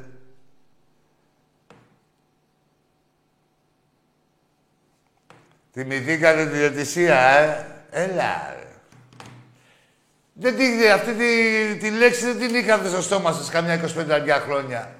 [5.72, 8.66] Θυμηθήκατε τη διατησία, ε; Έλα, ρε.
[10.32, 14.94] Δεν τη, αυτή τη, τη λέξη δεν την είχατε στο στόμα σας καμιά 25 χρόνια.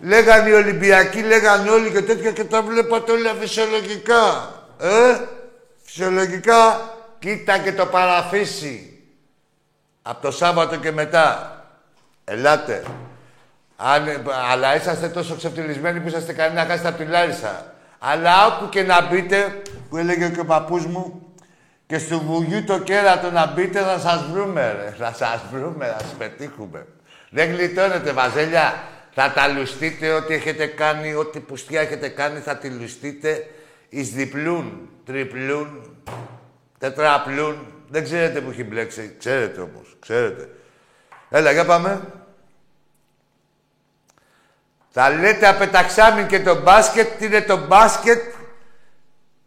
[0.00, 4.54] Λέγανε οι Ολυμπιακοί, λέγανε όλοι και τέτοια και τα βλέπατε όλα φυσιολογικά.
[4.80, 5.40] Ε,
[5.92, 6.90] φυσιολογικά.
[7.18, 8.98] Κοίτα και το παραφύσι.
[10.02, 11.56] Από το Σάββατο και μετά.
[12.24, 12.82] Ελάτε.
[13.76, 14.02] Αν,
[14.50, 17.74] αλλά είσαστε τόσο ξεφτυλισμένοι που είσαστε κανεί να χάσετε από τη Λάρισα.
[17.98, 21.26] Αλλά όπου και να μπείτε, που έλεγε και ο παππούς μου,
[21.86, 24.94] και στο βουγιού το κέρατο να μπείτε, θα σας βρούμε, ρε.
[24.98, 26.86] Θα σας βρούμε, θα σας πετύχουμε.
[27.30, 28.82] Δεν γλιτώνετε, βαζέλια.
[29.14, 33.46] Θα τα λουστείτε ό,τι έχετε κάνει, ό,τι πουστιά έχετε κάνει, θα τη λουστείτε
[33.88, 35.96] εις διπλούν, τριπλούν,
[36.78, 37.66] τετραπλούν.
[37.88, 39.16] Δεν ξέρετε που έχει μπλέξει.
[39.18, 40.48] Ξέρετε όμως, ξέρετε.
[41.30, 42.00] Έλα, για πάμε.
[44.90, 48.22] Θα λέτε απεταξάμιν και το μπάσκετ, τι είναι το μπάσκετ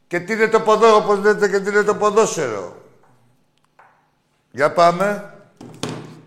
[0.08, 2.82] και τι είναι το ποδό, όπως λέτε και τι είναι το ποδόσφαιρο.
[4.52, 5.34] Για πάμε.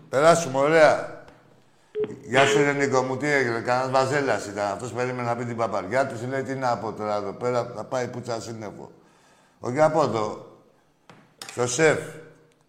[0.09, 1.23] Περάσουμε, ωραία.
[2.21, 4.71] Γεια σου, ρε Νίκο μου, τι έγινε, κανένας βαζέλας ήταν.
[4.71, 7.83] Αυτός περίμενε να πει την παπαριά του, λέει τι να πω τώρα εδώ πέρα, θα
[7.83, 8.91] πάει πουτσα σύννεφο.
[9.59, 10.57] Όχι από εδώ.
[11.51, 11.99] Στο σεφ.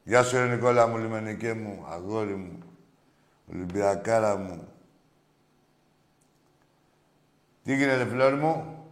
[0.02, 2.58] Γεια σου, ρε Νικόλα μου, λιμενικέ μου, αγόρι μου,
[3.52, 4.68] Ολυμπιακάρα μου.
[7.64, 8.84] Τι γίνεται, φλόρ μου;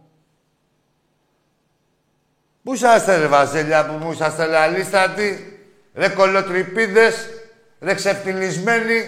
[2.63, 5.59] Πού είσαστε, ρε Βασίλια, που μου είσαστε λαλίστατοι.
[5.93, 7.29] Ρε κολοτρυπίδες,
[7.79, 9.03] ρε ξεφτυλισμένοι.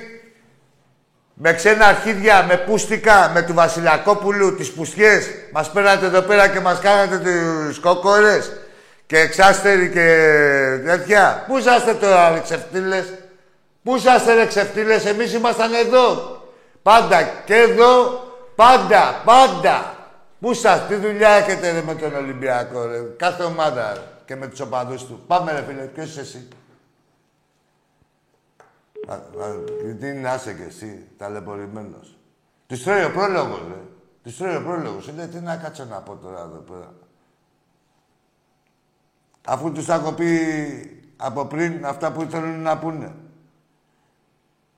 [1.33, 5.29] Με ξένα αρχίδια, με πούστικα, με του Βασιλακόπουλου, τις πουστιές.
[5.51, 8.60] Μας πέρατε εδώ πέρα και μας κάνατε τους κόκορες.
[9.11, 10.07] Και εξάστεροι και
[10.85, 11.43] τέτοια.
[11.47, 13.13] Πού είσαστε τώρα, ρε ξεφτύλες;
[13.83, 16.37] Πού είσαστε, ρε ξεφτύλες; Εμείς ήμασταν εδώ.
[16.81, 18.23] Πάντα και εδώ
[18.55, 19.95] Πάντα, πάντα.
[20.39, 24.47] Πού σας, τι δουλειά έχετε ρε, με τον Ολυμπιακό, ρε; Κάθε ομάδα ρε, και με
[24.47, 25.23] τους οπαδούς του.
[25.27, 26.47] Πάμε ρε φίλε, ποιος είσαι εσύ;
[29.07, 29.19] Α, α,
[29.99, 32.17] τι είναι, άσε κι εσύ, ταλαιπωρημένος.
[32.67, 33.81] Τους τρώει ο πρόλογος, ρε.
[34.23, 35.11] Τους τρώει ο πρόλογος.
[35.15, 36.93] Λέει, τι να κάτσω να πω τώρα εδώ πέρα.
[39.45, 40.39] Αφού τους τα έχω πει
[41.17, 43.15] από πριν αυτά που θέλουν να πούνε.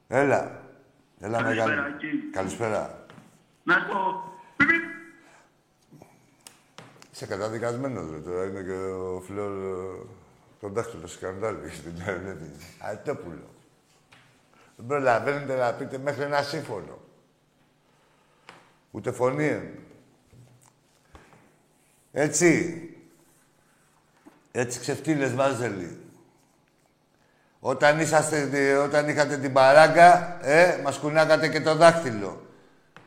[0.07, 0.61] Έλα.
[1.19, 1.93] Έλα Καλησπέρα, μεγάλη.
[1.95, 2.29] εκεί.
[2.31, 3.05] Καλησπέρα.
[3.63, 4.31] Να σου πω.
[4.57, 4.73] πιπι.
[7.11, 8.17] Είσαι καταδικασμένος, ρε.
[8.17, 10.05] Τώρα είναι και ο Φλόρ ε,
[10.59, 12.51] το δάχτυλο σκανδάλι στην Ελένη.
[12.91, 13.47] Ατόπουλο.
[14.75, 16.97] Δεν προλαβαίνετε να πείτε μέχρι ένα σύμφωνο.
[18.91, 19.47] Ούτε φωνή.
[19.47, 19.79] εν.
[22.11, 22.87] Έτσι.
[24.55, 25.97] Έτσι ξεφτύλες βάζελοι.
[27.59, 32.45] Όταν, είσαστε, όταν είχατε την παράγκα, ε, μας κουνάγατε και το δάχτυλο.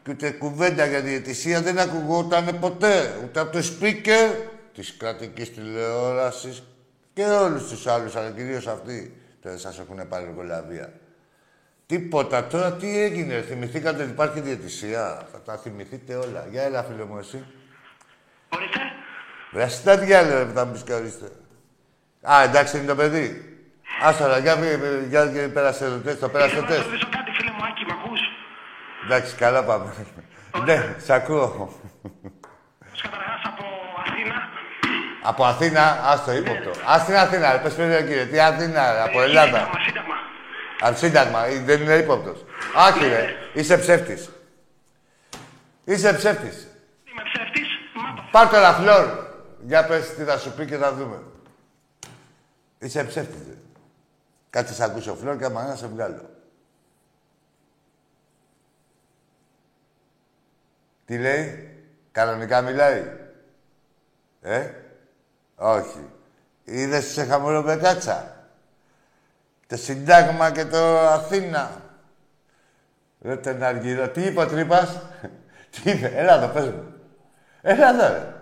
[0.03, 3.21] Και ούτε κουβέντα για διαιτησία δεν ακουγόταν ποτέ.
[3.25, 4.35] Ούτε από το speaker
[4.75, 6.63] της κρατικής τηλεόρασης
[7.13, 10.93] και όλους τους άλλους, αλλά κυρίως αυτοί δεν σας έχουν πάρει κολαβία.
[11.87, 12.47] Τίποτα.
[12.47, 13.43] Τώρα τι έγινε.
[13.43, 16.47] Θυμηθήκατε ότι υπάρχει διαιτησία; Θα τα θυμηθείτε όλα.
[16.51, 17.45] Για έλα, φίλε μου, εσύ.
[18.49, 18.81] Ορίστε.
[19.57, 21.31] Βρε, τα διάλογα που θα μου πεις και ορίστε.
[22.31, 23.59] Α, εντάξει είναι το παιδί.
[24.03, 24.55] Άστορα, για,
[25.09, 26.91] για, για, πέρασε το τεστ, το πέρασε το Ήθελα να τεστ.
[26.91, 28.21] ρωτήσω κάτι, φίλε μου, Άκη, μ' ακούς;
[29.05, 29.95] Εντάξει, καλά πάμε.
[30.65, 31.81] ναι, σ' ακούω.
[33.03, 33.65] Καταρχάς από
[34.07, 34.49] Αθήνα.
[35.23, 36.71] Από Αθήνα, άστο ύποπτο.
[36.87, 38.25] Ας την Αθήνα, ρε, πες παιδί κύριε.
[38.27, 39.59] Τι Αθήνα, ρε, από Ελλάδα.
[39.59, 40.15] Σύνταγμα, σύνταγμα.
[40.81, 42.45] Από Σύνταγμα, ε, δεν είναι ύποπτος.
[42.89, 44.31] Άκη, ρε, είσαι ψεύτης.
[45.85, 46.67] Είσαι ψεύτης.
[47.11, 47.69] Είμαι ψεύτης.
[47.95, 49.26] Μα το Πάρ' τώρα, Φλόρ.
[49.67, 51.23] Για πες τι θα σου πει και θα δούμε.
[52.79, 53.55] Είσαι ψεύτης, ρε.
[54.51, 56.31] Κάτσε σ' ακούσει ο Φλόρ και άμα να σε βγάλω.
[61.05, 61.77] Τι λέει,
[62.13, 63.13] κανονικά μιλάει.
[64.41, 64.71] Ε,
[65.57, 66.11] όχι.
[66.65, 68.47] Είδες σε χαμηλό κάτσα;
[69.67, 71.83] Το Συντάγμα και το Αθήνα.
[73.21, 74.09] Ρε τον Αργυρό.
[74.09, 75.01] Τι είπε ο Τρύπας;
[75.71, 76.95] Τι είπε; Έλα εδώ, πες μου.
[77.63, 78.36] Έλα εδώ, ρε.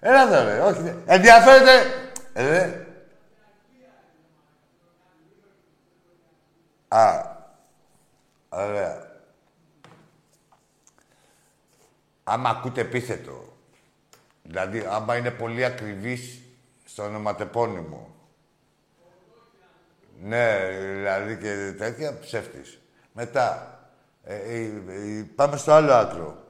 [0.00, 0.60] Έλα εδώ, ρε.
[0.60, 0.80] Όχι.
[0.80, 0.94] ναι.
[1.06, 1.70] Ενδιαφέρεται.
[2.32, 2.86] Ε, ρε.
[6.88, 7.36] Α.
[8.48, 9.06] Ωραία.
[12.24, 13.56] Άμα ακούτε επίθετο,
[14.42, 16.40] δηλαδή άμα είναι πολύ ακριβής
[16.84, 18.14] στο ονοματεπώνυμο,
[20.22, 22.78] ναι, δηλαδή και τέτοια, ψεύτης.
[23.12, 23.78] Μετά,
[24.24, 26.47] ε, ε, ε, πάμε στο άλλο άκρο.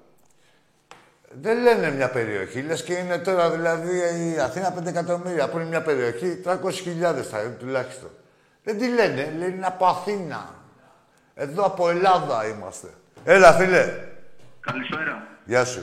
[1.30, 3.96] Δεν λένε μια περιοχή, λες και είναι τώρα δηλαδή
[4.34, 6.56] η Αθήνα 5 εκατομμύρια, που είναι μια περιοχή, 300.000
[7.30, 8.10] θα είναι τουλάχιστον.
[8.62, 10.54] Δεν τι λένε, λένε είναι από Αθήνα.
[11.34, 12.88] Εδώ από Ελλάδα είμαστε.
[13.24, 13.94] Έλα, φίλε.
[14.60, 15.26] Καλησπέρα.
[15.44, 15.82] Γεια σου.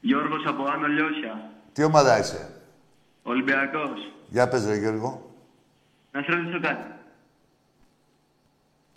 [0.00, 1.50] Γιώργος από Άνω Λιώσια.
[1.72, 2.50] Τι ομάδα είσαι;
[3.22, 4.12] Ολυμπιακός.
[4.28, 5.30] Για πες, ρε Γιώργο.
[6.12, 6.92] Να σε ρωτήσω κάτι.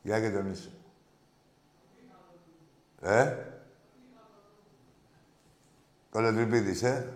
[0.01, 0.69] Για και τον είσαι.
[3.01, 3.35] Ε;
[6.11, 7.13] Κολοτριπίδης, ε.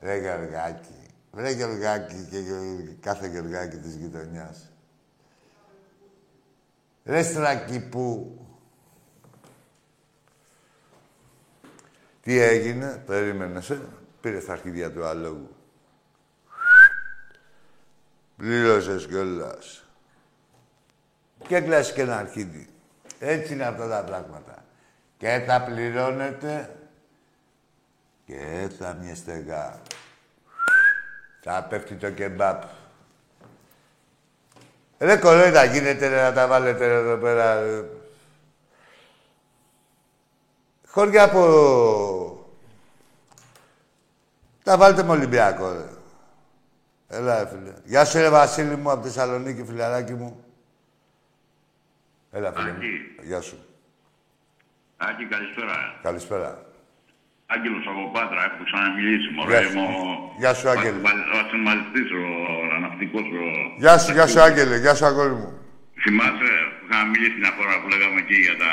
[0.00, 1.06] Ρε Γεωργάκη.
[1.34, 4.72] Ρε Γεωργάκη και γε- κάθε Γεωργάκη της γειτονιάς.
[7.04, 8.36] Ρε Στράκη που...
[12.20, 13.80] Τι έγινε, περίμενες, ε.
[14.20, 15.56] Πήρε στα αρχίδια του αλόγου.
[18.36, 19.86] Πλήρωσες κιόλας.
[21.46, 22.68] Και κλάσει και ένα αρχίδι.
[23.18, 24.64] Έτσι είναι αυτά τα πράγματα.
[25.16, 26.76] Και τα πληρώνετε
[28.32, 29.80] και θα μια στεγά.
[31.40, 32.62] Θα πέφτει το κεμπάπ.
[34.98, 37.60] Ρε κορόιδα γίνεται ρε, να τα βάλετε ρε, εδώ πέρα.
[37.60, 37.84] ρε.
[40.86, 42.46] Χώρια από...
[44.62, 45.84] Τα βάλτε με Ολυμπιακό, ρε.
[47.08, 47.72] Έλα, ρε, φίλε.
[47.84, 50.44] Γεια σου, ρε Βασίλη μου, από τη Θεσσαλονίκη, φιλαράκι μου.
[52.30, 52.76] Έλα, φίλε μου.
[52.76, 53.26] Άκη.
[53.26, 53.58] Γεια σου.
[54.96, 55.98] Άκη, καλησπέρα.
[56.02, 56.71] Καλησπέρα.
[57.54, 59.28] Άγγελος από Πάτρα, έχω ξαναμιλήσει.
[59.30, 59.72] Γεια Μωρέ, σου.
[59.76, 59.86] μου.
[60.42, 60.98] Γεια σου, Άγγελε.
[61.34, 62.22] Ο ασυμβαλιστής, ο
[62.76, 63.26] αναυτικός.
[63.40, 63.42] Ο...
[63.82, 64.76] Γεια σου, γεια σου, Άγγελε.
[64.84, 65.50] Γεια σου, αγόρι μου.
[66.04, 68.70] Θυμάσαι που είχαμε μιλήσει μια φορά που λέγαμε εκεί για τα...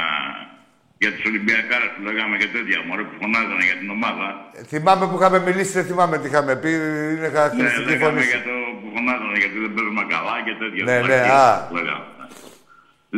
[1.02, 4.28] Για τους Ολυμπιακάρες που λέγαμε και τέτοια, μωρέ, που φωνάζανε για την ομάδα.
[4.58, 6.72] Ε, Θυμάμαι που είχαμε μιλήσει, δεν θυμάμαι τι είχαμε πει.
[7.14, 8.24] Είναι Ναι, χαρακτηριστική λέγαμε φωνή.
[8.32, 8.48] για σου.
[8.50, 10.84] το που φωνάζανε γιατί δεν παίζουμε καλά και τέτοια.
[10.90, 11.68] Ναι, ναι, Βλακίες, α.
[11.78, 12.06] λέγαμε.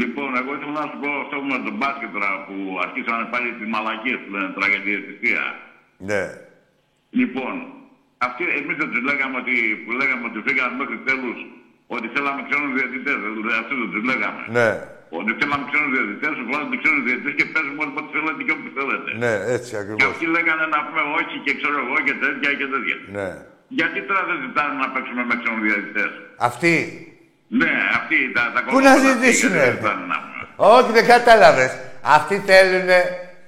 [0.01, 3.67] Λοιπόν, εγώ ήθελα να σου πω αυτό με τον μπάσκετ τώρα που αρχίσανε πάλι τις
[3.73, 5.43] μαλακίες που λένε τώρα για της διαιτησία.
[6.09, 6.23] Ναι.
[7.19, 7.53] Λοιπόν,
[8.27, 11.39] αυτοί εμείς δεν τους λέγαμε ότι, που λέγαμε ότι φύγαμε μέχρι τέλους
[11.95, 14.41] ότι θέλαμε ξένους διαιτητές, δηλαδή αυτοί δεν τους λέγαμε.
[14.57, 14.69] Ναι.
[15.19, 19.09] Ότι θέλαμε ξένους διαιτητές, βγάζετε ξένους διαιτητές και παίζουμε όλοι ό,τι θέλετε και όπου θέλετε.
[19.23, 20.03] Ναι, έτσι Και ακριβώς.
[20.11, 22.97] αυτοί λέγανε να πούμε όχι και ξέρω εγώ και τέτοια και τέτοια.
[23.17, 23.29] Ναι.
[23.79, 26.11] Γιατί τώρα δεν ζητάνε να παίξουμε με ξένους διαιτητές;
[26.49, 26.73] Αυτή.
[27.59, 29.75] Ναι, αυτοί τα, τα Πού να κόμματα, ζητήσουνε, γιατί δεν ρε.
[29.81, 30.73] ζητάνε να πούμε.
[30.77, 31.71] Όχι, δεν κατάλαβες.
[32.01, 32.89] Αυτοί θέλουν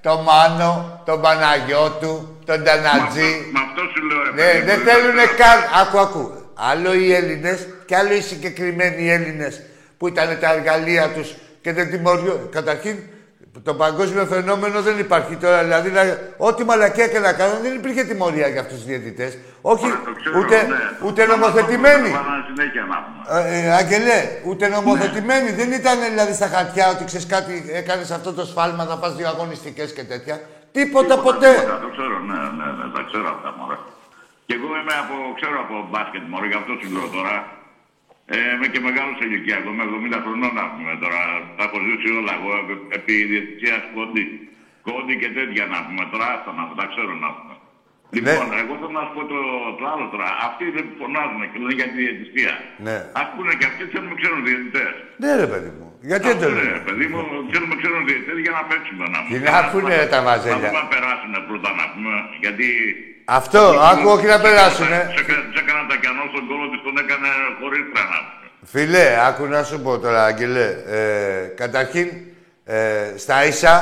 [0.01, 2.13] το Μάνο, τον Παναγιώτου,
[2.45, 3.21] τον Με Τανατζή.
[3.31, 5.35] αυτό- Με αυτό σου λέω, ρε Ναι, παιδί μου, δεν δεν θέλουν ξέρω.
[5.37, 5.59] καν.
[5.81, 6.23] Άκου, άκου.
[6.71, 9.61] Άλλο οι Έλληνες και άλλο οι συγκεκριμένοι Έλληνες
[9.97, 12.49] που ήταν τα εργαλεία τους και δεν τιμωριó.
[12.51, 12.95] Καταρχήν,
[13.63, 15.63] το παγκόσμιο φαινόμενο δεν υπάρχει τώρα.
[15.63, 19.37] Δηλαδή, να- ό,τι μαλακία και να κάνουν δεν υπήρχε τιμωρία για αυτούς τους διαιτητές.
[19.61, 21.07] Όχι, Το ξέρω, ούτε, ναι.
[21.07, 22.09] ούτε Να μας το νομοθετημένοι.
[22.09, 23.21] βάλανε συνέχεια να πούμε.
[23.49, 25.49] Ε, ε, Αγγελέ, ούτε νομοθετημένοι.
[25.51, 29.27] Δεν ήταν δηλαδή στα χαρτιά ότι ξέρεις κάτι, έκανες αυτό το σφάλμα, θα πα δύο
[29.27, 30.35] αγωνιστικές και τέτοια.
[30.77, 31.51] Τίποτα ποτέ.
[31.53, 33.77] Τίποτα, Το ξέρω, ναι, ναι, ναι, τα ξέρω αυτά, μωρέ.
[34.47, 37.35] Και εγώ είμαι από, ξέρω από μπάσκετ, μωρέ, γι' αυτό σου λέω τώρα.
[38.25, 39.83] Ε, είμαι και μεγάλος σε ηλικία, εγώ είμαι
[40.17, 41.21] 70 χρονών, να πούμε τώρα.
[41.57, 44.23] Τα έχω ζήσει όλα, εγώ επ- επί διαιτησίας κόντι.
[44.87, 47.53] Κόντι και τέτοια, να πούμε, τώρα άστα να τα ξέρω, να πούμε.
[48.17, 49.39] Λοιπόν, εγώ θέλω να σου πω το,
[49.79, 50.27] το άλλο τώρα.
[50.47, 52.53] Αυτοί δεν φωνάζουν και λένε για τη διαιτησία.
[52.87, 52.97] Ναι.
[53.21, 54.93] Ας πούνε και αυτοί θέλουμε ξένους διαιτητές.
[55.23, 55.87] Ναι, ρε παιδί μου.
[56.09, 57.19] Γιατί δεν το Αυτό, ρε, λένε; παιδί μου,
[57.53, 59.31] θέλουμε ξένους διαιτητές για να παίξουμε, να πούμε.
[59.33, 60.55] Τι να πούνε, ρε, τα βαζέλια.
[60.55, 62.13] Να δούμε να περάσουν πρώτα, να πούμε,
[62.43, 62.67] γιατί...
[63.39, 63.61] Αυτό,
[63.91, 64.99] άκου όχι να περάσουνε.
[65.55, 65.61] Σε
[65.97, 67.29] έκανα τα κενό στον κόλλο της, τον έκανε
[67.59, 68.19] χωρίς τρένα.
[68.73, 70.67] Φιλέ, άκου να σου πω τώρα, Αγγελέ.
[70.87, 72.07] Ε, καταρχήν,
[72.65, 73.75] ε, στα ίσα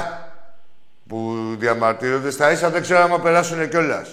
[1.07, 1.17] που
[1.59, 4.09] διαμαρτύρονται, στα ίσα δεν ξέρω αν περάσουν κιόλας.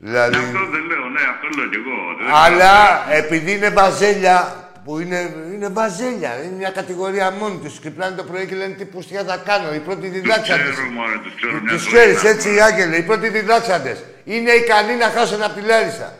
[0.00, 1.96] Δηλαδή, Αυτό δεν λέω, ναι, αυτό λέω κι εγώ.
[2.18, 2.74] Δεν αλλά
[3.08, 3.24] ξέρω.
[3.24, 4.36] επειδή είναι βαζέλια,
[4.84, 7.78] που είναι, είναι βαζέλια, είναι μια κατηγορία μόνη τους.
[7.80, 9.74] Ξυπνάνε το πρωί και λένε τι πουστιά θα κάνω.
[9.74, 10.70] Οι πρώτοι Τους διδάξαντες.
[10.70, 11.52] ξέρω, μωρέ, τους ξέρω.
[11.62, 12.62] μια Τους ζωή ξέρεις να έτσι, οι πούμε.
[12.62, 14.04] Άγγελοι, οι πρώτοι διδάξαντες.
[14.24, 16.14] Είναι ικανοί να χάσουν από τη Λάρισα.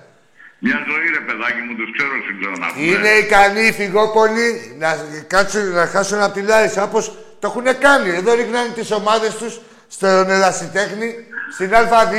[0.67, 2.85] Μια ζωή, ρε παιδάκι μου, τους ξέρω, σου λέω να πούμε.
[2.91, 4.47] Είναι ικανοί οι φυγόπονοι
[4.83, 4.89] να,
[5.35, 7.05] κάτσουν, να χάσουν από τη Λάρισα όπως
[7.41, 8.11] το έχουν κάνει.
[8.21, 9.61] Εδώ ρίχνανε τις ομάδες τους
[9.97, 11.09] στον Ερασιτέχνη,
[11.55, 12.17] στην Α2,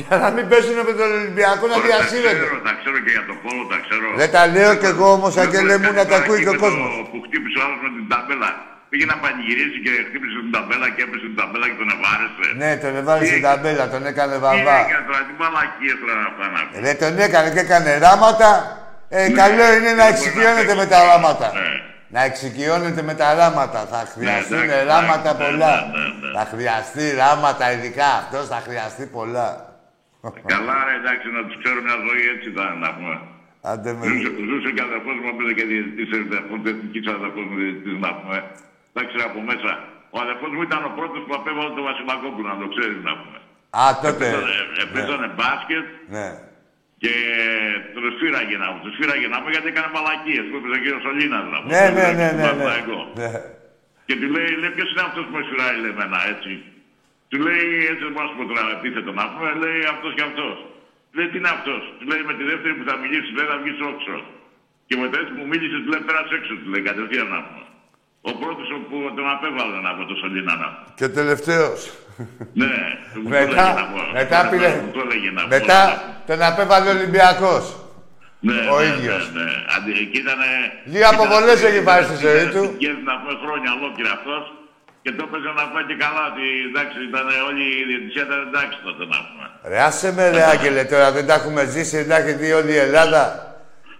[0.00, 2.38] για να μην πέσουν με τον Ολυμπιακό να Ωραία, τα διασύρονται.
[2.42, 4.06] ξέρω, τα ξέρω και για το πόλο, τα ξέρω.
[4.20, 6.36] Δεν τα λέω κι εγώ όμως, Δεν Αγγελέ μπορεί μου, κάτι να τα τώρα ακούει
[6.40, 6.90] εκεί και ο με το κόσμος.
[7.10, 8.50] Που χτύπησε ο άλλος με την ταμπέλα.
[8.90, 12.46] Πήγε να πανηγυρίσει και χτύπησε την ταμπέλα και έπεσε την ταμπέλα και τον εβάρεσε.
[12.62, 14.76] Ναι, τον έβαλε στην ταμπέλα, τον έκανε Τι βαβά.
[14.84, 18.50] έκανε τώρα, τι μαλακίες τώρα να πάνε να Ρε, τον έκανε και έκανε ράματα.
[19.18, 21.10] Ε, καλό είναι να δεν εξοικειώνεται μπορεί με να τα παίξει.
[21.12, 21.48] ράματα.
[21.58, 21.70] Ναι.
[22.14, 23.80] Να εξοικειώνεται με τα ράματα.
[23.92, 25.72] Θα χρειαστούν εντάξει, ράματα εντάξει, πολλά.
[25.80, 26.28] ναι, ναι, ναι.
[26.36, 29.48] Θα χρειαστεί ράματα, ειδικά αυτός θα χρειαστεί πολλά.
[30.54, 33.16] Καλά, ρε, εντάξει, να τους ξέρω μια ζωή έτσι ήταν να πούμε.
[33.70, 34.02] Άντε με.
[34.10, 36.08] Ζούσε, ζούσε και αδερφός μου, πήρε και διαιτητής,
[36.72, 38.38] εθνικής αδερφός μου διαιτητής να πούμε.
[38.96, 39.70] Εντάξει, από μέσα.
[40.14, 43.38] Ο αδερφός μου ήταν ο πρώτος που απέβαλε το Βασιλακόπουλο, να το ξέρεις να πούμε.
[43.82, 44.26] Α, τότε.
[44.92, 45.86] Παίζανε μπάσκετ
[46.16, 46.28] Ναι.
[47.02, 47.12] και
[47.94, 48.78] το σφύραγε να μου.
[48.86, 51.70] Το σφύραγε να μου γιατί έκανε μαλακίες που έπαιζε και ο Σολίνας να πούμε.
[51.74, 52.42] Ναι, ναι, ναι, Στον ναι.
[52.42, 52.44] ναι.
[52.46, 52.98] Παναθηναϊκό.
[53.20, 53.30] Ναι.
[54.06, 56.52] Και του λέει, λέει ποιος είναι αυτός που με σφυράει, λέει εμένα, έτσι.
[57.30, 60.24] Του λέει, έτσι δεν μπορώ να σου πω τώρα επίθετο να πούμε, λέει αυτός και
[60.30, 60.56] αυτός.
[61.16, 61.82] Λέει, τι είναι αυτός.
[61.98, 64.16] Του λέει, με τη δεύτερη που θα μιλήσεις, λέει, θα βγεις όξο.
[64.88, 67.65] Και με το έτσι που μίλησες, του λέει, πέρασε έξω, του λέει, κατευθείαν να πούμε.
[68.30, 70.86] Ο πρώτος που τον απέβαλε να πούμε, το Σολίνα να πούμε.
[70.98, 71.80] Και ο τελευταίος.
[72.60, 72.74] Ναι,
[73.14, 74.06] του το Μετά, έλεγε να πούμε.
[74.20, 74.70] μετά Ναι, πήρε.
[74.84, 75.54] του το έλεγε να πούμε.
[75.58, 75.80] Μετά
[76.28, 77.64] τον απέβαλε ο Ολυμπιακός.
[78.48, 79.24] Ναι, ο ναι, ίδιος.
[79.36, 79.50] Ναι, ναι.
[79.74, 80.40] Αντι, εκεί ήταν,
[80.94, 82.62] Δύο αποβολές έχει πάρει στη ζωή του.
[82.82, 84.42] Και να πούμε χρόνια ολόκληρα αυτός
[85.02, 88.76] και το έπαιζε να πούμε και καλά ότι εντάξει ήταν όλη η διαιτησία ήταν εντάξει
[88.86, 89.46] τότε να πούμε.
[89.70, 92.72] Ρε, άσε με ρε Άγγελε τώρα, δεν τα έχουμε ζήσει, δεν τα έχει δει όλη
[92.78, 93.20] η Ελλάδα.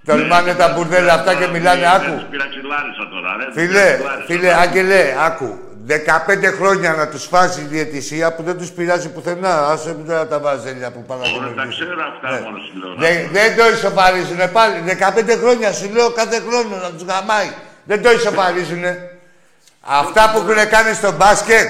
[0.06, 2.14] Τολμάνε τα μπουρδέλα αυτά και μιλάνε, άκου.
[2.14, 3.44] Τους πειραξιλάρισα τώρα, ρε.
[3.44, 4.24] τους Φίλε, πειραξιλάρισα.
[4.26, 5.58] φίλε, Άγγελε, άκου.
[5.86, 9.66] 15 χρόνια να τους φάσει η διαιτησία που δεν τους πειράζει πουθενά.
[9.66, 11.86] Άσε με τώρα τα βαζέλια που πάνε να Όλα τα δημιουργήσουν.
[11.86, 12.40] ξέρω αυτά Ναι.
[12.40, 12.94] μόνος σου λέω.
[12.94, 14.74] να Δεν, δεν το ισοφαρίζουνε πάλι.
[14.86, 17.50] 15 χρόνια σου λέω κάθε χρόνο να τους γαμάει.
[17.84, 19.10] Δεν το ισοφαρίζουνε.
[19.80, 21.68] Αυτά που έχουν κάνει στο μπάσκετ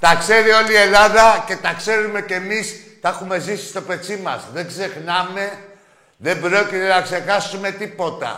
[0.00, 2.66] τα ξέρει όλη η Ελλάδα και τα ξέρουμε κι εμείς.
[3.00, 4.40] Τα έχουμε ζήσει στο πετσί μας.
[4.54, 5.44] Δεν ξεχνάμε.
[6.24, 8.32] Δεν πρόκειται να ξεχάσουμε τίποτα.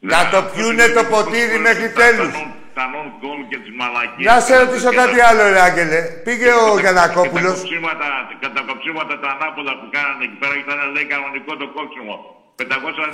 [0.00, 2.32] Ναι, Να το αυτός πιούνε είναι το που ποτήρι τα- μέχρι τα- τέλους.
[2.32, 4.26] τα non- Τα non-goal και τις μαλακίες.
[4.30, 6.00] Να σε ρωτήσω Και κάτι τα- άλλο, ρε Άγγελε.
[6.26, 7.54] Πήγε ο και Γιανακόπουλος.
[7.56, 8.06] τα κοψίματα,
[8.40, 12.14] και τα κοψίματα τα ανάποδα που κάνανε εκεί πέρα ήταν λέει κανονικό το κόψιμο.
[12.58, 13.10] Πεταγώσαν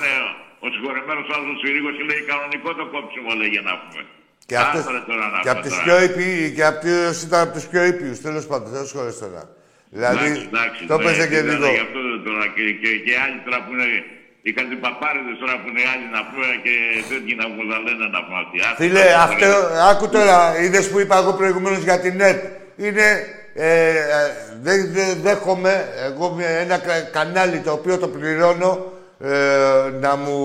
[0.64, 4.02] ο συγχωρεμένος άλλος ο Συρίγος και λέει κανονικό το κόψιμο λέγε να πούμε.
[4.48, 5.84] Και, αυτές, Άστο, ρε, τώρα να και από πούμε τους τώρα.
[5.86, 9.42] πιο ήπιοι, και από τους, ήταν από τους πιο ήπιους, τέλος πάντων, δεν σχόλες τώρα.
[9.97, 11.66] Δηλαδή, Εντάξει, εντάξει, το ναι, παίζε και ήταν λίγο.
[11.76, 13.88] Γι' αυτό τώρα και, και, και άλλοι τώρα που είναι
[14.47, 16.74] οι κατυπαπάριδες τώρα που είναι άλλοι να πούμε και
[17.11, 18.57] τέτοιοι να μου τα λένε να πούμε αυτοί.
[18.66, 19.80] Άστο, Φίλε, άστο, αυτό, ρε.
[19.90, 22.42] άκου τώρα, είδες που είπα εγώ προηγουμένως για την ΕΡΤ.
[22.86, 23.07] Είναι,
[23.55, 23.95] ε, ε,
[24.66, 25.74] δεν δεν δέχομαι
[26.09, 28.72] εγώ με ένα κα- κανάλι το οποίο το πληρώνω
[29.20, 29.32] ε,
[30.05, 30.38] να μου,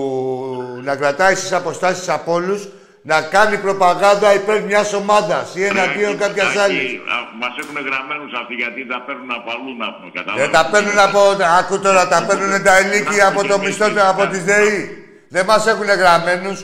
[0.88, 2.68] να κρατάει στις αποστάσεις από όλους,
[3.02, 6.90] να κάνει προπαγάνδα υπέρ μιας ομάδας ή εναντίον Άκη, κάποιας Άκη, άλλης.
[7.14, 10.10] α, Μας έχουν γραμμένους αυτοί γιατί τα παίρνουν από αλλού να πούμε.
[10.14, 10.50] Δεν καταλάβεις.
[10.56, 11.20] τα παίρνουν από.
[11.58, 14.78] Άκου τώρα, τα παίρνουν τα ενίκια από το μισθό του, από τη ΔΕΗ.
[15.28, 16.58] Δεν μας έχουν γραμμένους.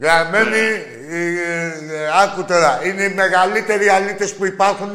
[0.00, 0.62] Γραμμένοι,
[1.10, 4.92] ε, ε, άκου τώρα, είναι οι μεγαλύτεροι αλήτες που υπάρχουν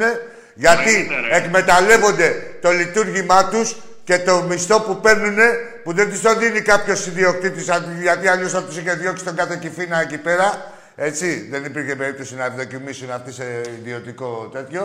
[0.54, 1.36] γιατί Ναι, ναι, ρε.
[1.36, 2.28] εκμεταλλεύονται
[2.62, 5.36] το λειτουργήμά τους και το μισθό που παίρνουν
[5.84, 7.68] που δεν τους το δίνει κάποιος ιδιοκτήτης
[8.00, 10.76] γιατί αλλιώς θα τους είχε διώξει τον κάθε κυφίνα εκεί πέρα.
[11.00, 13.44] Έτσι, δεν υπήρχε περίπτωση να ευδοκιμήσουν αυτοί σε
[13.78, 14.82] ιδιωτικό τέτοιο.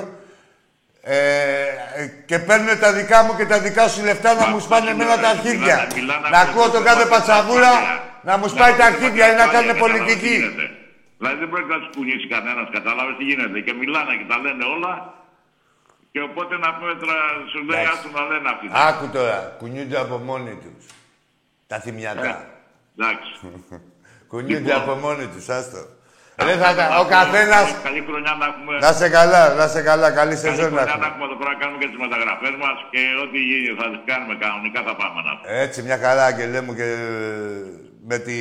[1.01, 1.65] Ε,
[2.25, 4.91] και παίρνουν τα δικά μου και τα δικά σου λεφτά να Μα- μου σπάνε μα-
[4.91, 5.75] εμένα τα μιλάνε- αρχίδια.
[5.75, 8.23] μιλάνε- μιλάνε Να από ακούω το τον κάθε κομμάτι πατσαβούρα της ασφάλειας.
[8.29, 10.35] να μου σπάει τα ακούω αρχίδια ή να ασφάλεια, κάνουν κατάλαβες τι πολιτική.
[10.39, 10.65] γίνεται.
[11.19, 13.57] Δηλαδή δεν πρέπει να τους κουνήσει κανένας, κατάλαβε τι γίνεται.
[13.65, 14.93] Και μιλάνε και τα λένε όλα.
[16.13, 17.17] Και οπότε να πούμε τώρα,
[17.51, 17.91] σου λέει Εντάξει.
[17.93, 18.65] άστο να λένε αυτοί.
[18.89, 20.83] Άκου τώρα, κουνιούνται από μόνοι τους.
[21.71, 22.33] Τα θυμιακά.
[22.97, 23.31] Εντάξει.
[24.31, 24.81] Κουνιούνται Λοιπόν.
[24.81, 25.81] από μόνοι τους, άστο.
[26.47, 27.57] Ρε, θα τα- ο καθένα.
[27.87, 28.73] Καλή χρονιά να έχουμε.
[28.85, 31.05] Να σε καλά, να σε καλά, καλή Καλή σεζόν να χρονιά να έχουμε.
[31.09, 34.33] έχουμε εδώ πέρα, να κάνουμε και τις μεταγραφές μας και ό,τι γίνει θα τις κάνουμε
[34.43, 35.47] κανονικά θα πάμε να πούμε.
[35.65, 36.87] Έτσι, μια χαρά, Αγγελέ μου, και
[38.09, 38.37] με τη...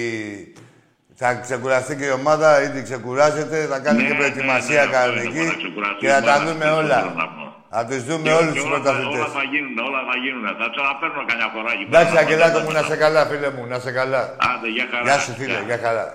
[1.20, 4.90] Θα ξεκουραστεί και η ομάδα, ήδη ξεκουράζεται, θα κάνει Ναι, και ναι, προετοιμασία ναι, αυτό
[4.90, 6.98] είναι, κανονική θα ξεκουραστεί και η θα τα ομάδα, δούμε αυτό όλα.
[7.02, 7.44] θέλω να πω.
[7.74, 9.20] Θα τους δούμε Και- όλους και τους όλα θα- πρωταθλητές.
[9.24, 10.44] Όλα θα γίνουν, όλα θα γίνουν.
[10.60, 11.92] Θα ξαναπαίρνω καμιά φορά εκεί πέρα.
[11.94, 14.22] Εντάξει, να Αγγελάκο πω, μου, να να σε καλά, φίλε μου, να σε καλά.
[14.50, 15.04] Άντε, για χαρά.
[15.06, 16.06] Γεια σου, φίλε, για χαρά.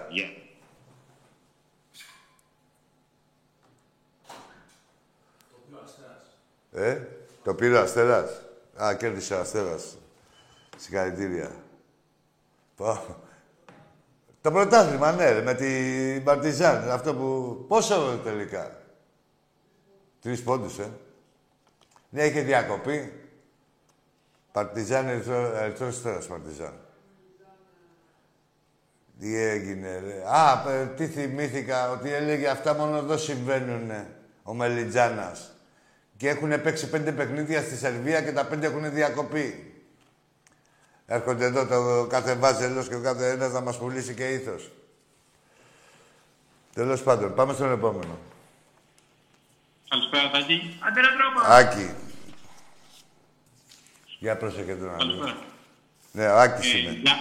[6.77, 7.07] Ε,
[7.43, 8.41] το πήρε ο Αστέρας.
[8.83, 9.97] Α, κέρδισε ο Αστέρας.
[10.77, 11.51] Συγχαρητήρια.
[12.75, 12.99] Πω.
[14.41, 16.91] Το πρωτάθλημα, ναι, ρε, με την Παρτιζάν.
[16.91, 17.65] Αυτό που...
[17.67, 18.71] Πόσο τελικά;
[20.21, 20.89] Τρεις πόντους, ε.
[22.09, 23.13] Ναι, είχε διακοπή.
[24.51, 26.73] Παρτιζάν, Ερυθρό- Ερυθρός Αστέρας, Παρτιζάν.
[29.19, 30.23] Τι έγινε, ρε.
[30.25, 34.11] Α, παι- τι θυμήθηκα, ότι έλεγε αυτά μόνο εδώ συμβαίνουνε.
[34.43, 35.51] Ο Μελιτζάνας.
[36.17, 39.71] Και έχουν παίξει πέντε παιχνίδια στη Σερβία και τα πέντε έχουν διακοπή.
[41.05, 44.71] Έρχονται εδώ το κάθε βάζελος και ο κάθε ένας να μας πουλήσει και ήθος.
[46.73, 48.17] Τέλος πάντων, πάμε στον επόμενο.
[49.89, 50.77] Καλησπέρα, Τάκη.
[50.79, 51.51] Άντε ρε τρόπο.
[51.53, 51.89] Άκη.
[54.19, 54.97] Για πρόσεχε τον άλλο.
[54.97, 55.37] Καλησπέρα.
[56.11, 56.91] Ναι, ο Άκης Ε, είμαι.
[56.91, 57.13] για...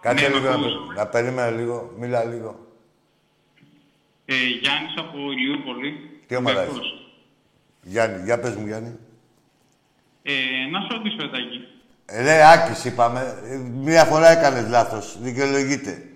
[0.00, 0.94] Κάτσε ναι, λίγο να, με πε- ακούς.
[0.96, 1.92] να περίμενε λίγο.
[1.98, 2.66] Μίλα λίγο.
[4.24, 6.20] Ε, Γιάννης από Ηλιούπολη.
[6.26, 6.86] Τι ομάδα Ολυμπιακός.
[6.92, 7.03] είσαι;
[7.84, 8.98] Γιάννη, για πες μου Γιάννη.
[10.22, 10.32] Ε,
[10.70, 11.68] να σε ρωτήσω, Τάκη.
[12.06, 13.42] Ε, ρε, Άκης είπαμε.
[13.44, 15.18] Ε, Μία φορά έκανες λάθος.
[15.20, 16.08] Δικαιολογείται.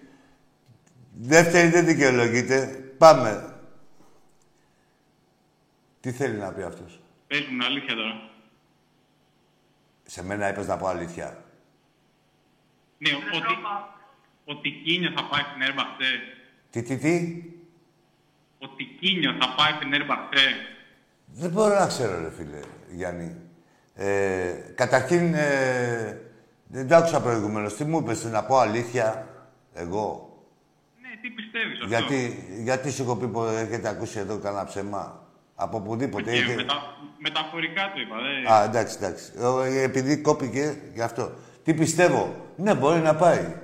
[1.21, 2.67] Δεύτερη δεν δικαιολογείται.
[2.99, 3.53] Πάμε.
[6.01, 8.31] Τι θέλει να πει αυτός; Πες μου την αλήθεια τώρα.
[10.05, 11.45] Σε μένα είπες να πω αλήθεια.
[12.99, 13.55] Ναι, ότι,
[14.45, 16.11] ότι Κίνιο θα πάει στην Ερμπαχτέ.
[16.71, 17.43] Τι, τι, τι;
[18.59, 20.47] Ότι Κίνιο θα πάει στην Ερμπαχτέ.
[21.35, 22.59] Δεν μπορώ να ξέρω, ρε φίλε,
[22.91, 23.37] Γιάννη.
[23.95, 26.21] Ε, καταρχήν, ε,
[26.67, 27.77] δεν το άκουσα προηγουμένως.
[27.77, 29.27] Τι μου είπες, να πω αλήθεια,
[29.75, 30.33] εγώ;
[31.03, 35.27] Ναι, τι πιστεύεις αυτό; Γιατί, γιατί σου έχω πει που έχετε ακούσει εδώ κανένα ψέμα;
[35.55, 36.31] Από οπουδήποτε.
[36.31, 36.75] Και Είχε- μετα,
[37.19, 38.53] μεταφορικά το είπα, δε.
[38.53, 39.33] Α, εντάξει, εντάξει.
[39.43, 41.33] Ο, ε, επειδή κόπηκε γι' αυτό.
[41.65, 43.55] Τι πιστεύω; Ναι, μπορεί να πάει.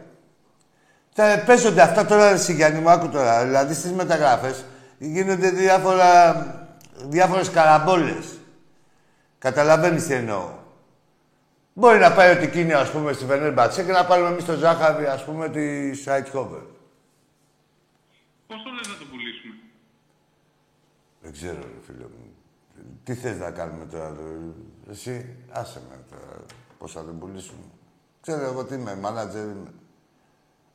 [1.13, 3.45] Θα παίζονται αυτά τώρα, εσύ Γιάννη μου, άκου τώρα.
[3.45, 4.65] Δηλαδή στις μεταγράφες
[4.99, 6.35] γίνονται διάφορα,
[6.95, 8.39] διάφορες καραμπόλες.
[9.39, 10.63] Καταλαβαίνεις τι εννοώ.
[11.75, 15.07] Μπορεί να πάει ότι εκείνη, ας πούμε, στη Βενέρμπατσε και να πάρουμε εμείς το Ζάχαρη,
[15.07, 16.63] ας πούμε, της Σάιτχόβερ.
[18.47, 19.55] Πώς το λες να το πουλήσουμε;
[21.21, 22.35] Δεν ξέρω, ρε φίλε μου.
[23.05, 26.45] Τι θες να κάνουμε τώρα, ρε; εσύ, άσε με τώρα,
[26.79, 27.65] πώς θα τον πουλήσουμε.
[28.21, 29.73] Ξέρω εγώ τι είμαι, μάνατζερ είμαι.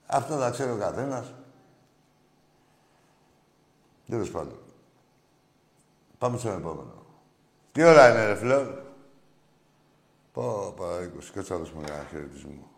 [0.06, 1.34] Αυτό θα ξέρω ο καθένας.
[4.10, 4.59] Τέλος πάντων.
[6.20, 7.06] Πάμε στον επόμενο.
[7.72, 8.66] Τι ώρα είναι, ρε φίλε;
[10.34, 11.24] Πω, παρά 20.
[11.34, 12.72] Κάτσε να δώσουμε ένα χαιρετισμό.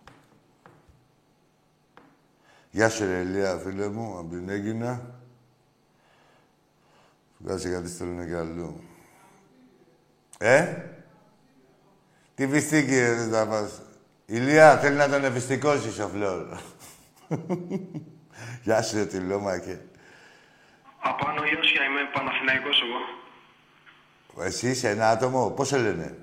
[2.71, 5.15] Γεια σου, ρε Ηλία, φίλε μου, από την Έγινα.
[7.37, 8.83] Βγάζει γιατί στέλνουν και αλλού.
[10.37, 10.75] Ε;
[12.35, 13.81] Τι βυστίκι ρε να πας.
[14.25, 16.57] Ηλία, θέλει να τον ευιστικώσεις ο Φλόρ.
[18.63, 19.85] Γεια σου, ρε τυλόμακε.
[20.99, 23.20] Από Άνω Ιώσια είμαι Παναθηναϊκός εγώ.
[24.39, 26.15] Εσύ είσαι ένα άτομο, πώς σε λένε;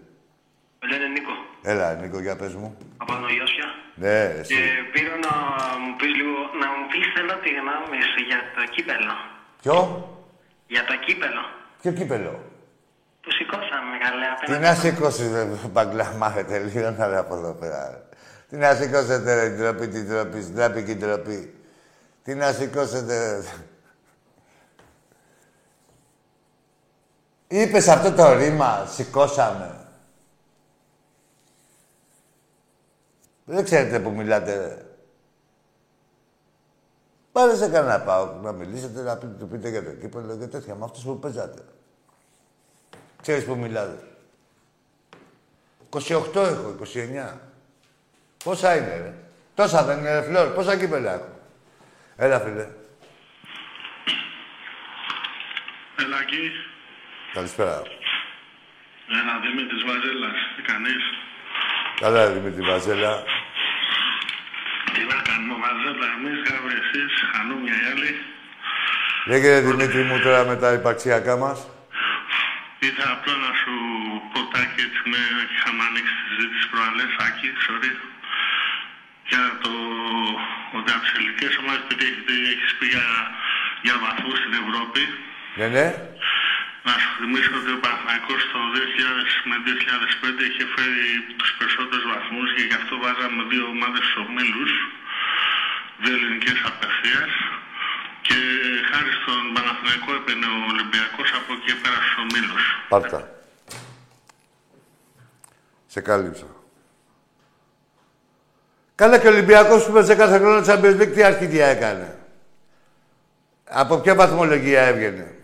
[0.80, 1.32] Με λένε Νίκο.
[1.62, 2.76] Έλα, Νίκο, για πες μου.
[2.96, 3.66] Από Άνω Ιώσια.
[3.94, 4.54] Ναι, εσύ.
[4.54, 4.61] Και
[4.92, 5.32] πήρα να
[5.82, 9.14] μου πεις λίγο, να μου πεις θέλω τη γνώμη σου για το κύπελο.
[9.62, 9.76] Ποιο;
[10.66, 11.42] Για το κύπελο.
[11.82, 12.34] Ποιο κύπελο;
[13.22, 14.64] Που σηκώσαμε καλέ Τι απέναντι.
[14.66, 17.90] να σηκώσεις, ρε, μπαγκλά, μάθετε λίγο να ρε από εδώ πέρα.
[17.90, 18.00] ρε.
[18.48, 21.54] Τι να σηκώσετε, ρε, την τροπή, την τροπή, στην τράπη και την τροπή.
[22.24, 23.44] Τι να σηκώσετε,
[27.61, 29.86] Είπες αυτό το ρήμα, σηκώσαμε.
[33.44, 34.86] Δεν ξέρετε που μιλάτε, ρε.
[37.32, 40.74] Πάρε σε κανένα πάω να μιλήσετε, να πείτε, του πείτε για το κύπελο και τέτοια,
[40.74, 41.62] με αυτούς που παίζατε.
[43.22, 43.98] Ξέρεις που μιλάτε.
[45.90, 46.00] 28
[46.34, 47.38] έχω, 29.
[48.44, 49.14] Πόσα είναι, ρε;
[49.54, 50.54] Τόσα δεν είναι, ρε, Φλόρ.
[50.54, 51.28] Πόσα κύπελα έχω;
[52.16, 52.68] Έλα, φίλε.
[55.98, 56.50] Έλα εκεί.
[57.39, 57.78] Καλησπέρα.
[59.20, 60.39] Ένα Δημήτρης Βαζέλας.
[60.55, 61.03] Τι κάνεις.
[62.03, 63.12] Καλά, ρε, Δημήτρη Βαζέλα.
[64.93, 68.12] Τι να κάνουμε Βαζέλα εμείς, γάβρε εσείς, χανούμια οι άλλοι.
[69.30, 71.59] Λέγε, Δημήτρη μου, τώρα με τα υπαρξιακά μας.
[72.86, 73.74] Ήθελα απλά να σου
[74.32, 75.20] πω τάκι έτσι με
[75.55, 77.93] είχαμε ανοίξει τη συζήτηση προαλές, Άκη, sorry.
[79.30, 79.72] Για το
[80.76, 83.07] ότι από τις ελληνικές ομάδες επειδή έχετε- έχεις πει για,
[83.86, 85.03] για βαθμούς στην Ευρώπη.
[85.61, 85.86] Ναι, ναι.
[86.89, 91.05] Να σου θυμίσω ότι ο Παναθηναϊκός το 2000 με 2005 είχε φέρει
[91.39, 94.72] τους περισσότερους βαθμούς και γι' αυτό βάζαμε δύο ομάδες στους ομίλους,
[96.03, 97.32] δύο ελληνικές απευθείας
[98.26, 98.39] και
[98.91, 102.64] χάρη στον Παναθηναϊκό έπαιρνε ο Ολυμπιακός από εκεί και πέρα στους ομίλους.
[102.93, 103.20] Πάρτα.
[105.93, 106.49] Σε κάλυψα.
[109.01, 112.09] Καλά και ο Ολυμπιακός που παίζει κάθε χρόνο Champions League, τι αρχίδια έκανε.
[113.82, 115.38] Από ποια βαθμολογία έβγαινε.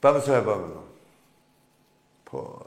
[0.00, 0.84] Πάμε στο επόμενο.
[2.30, 2.62] Πω.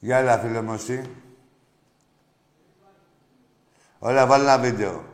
[0.00, 1.10] Γεια έλα, φίλε μου, εσύ.
[3.98, 5.13] Ωραία, βάλε ένα βίντεο.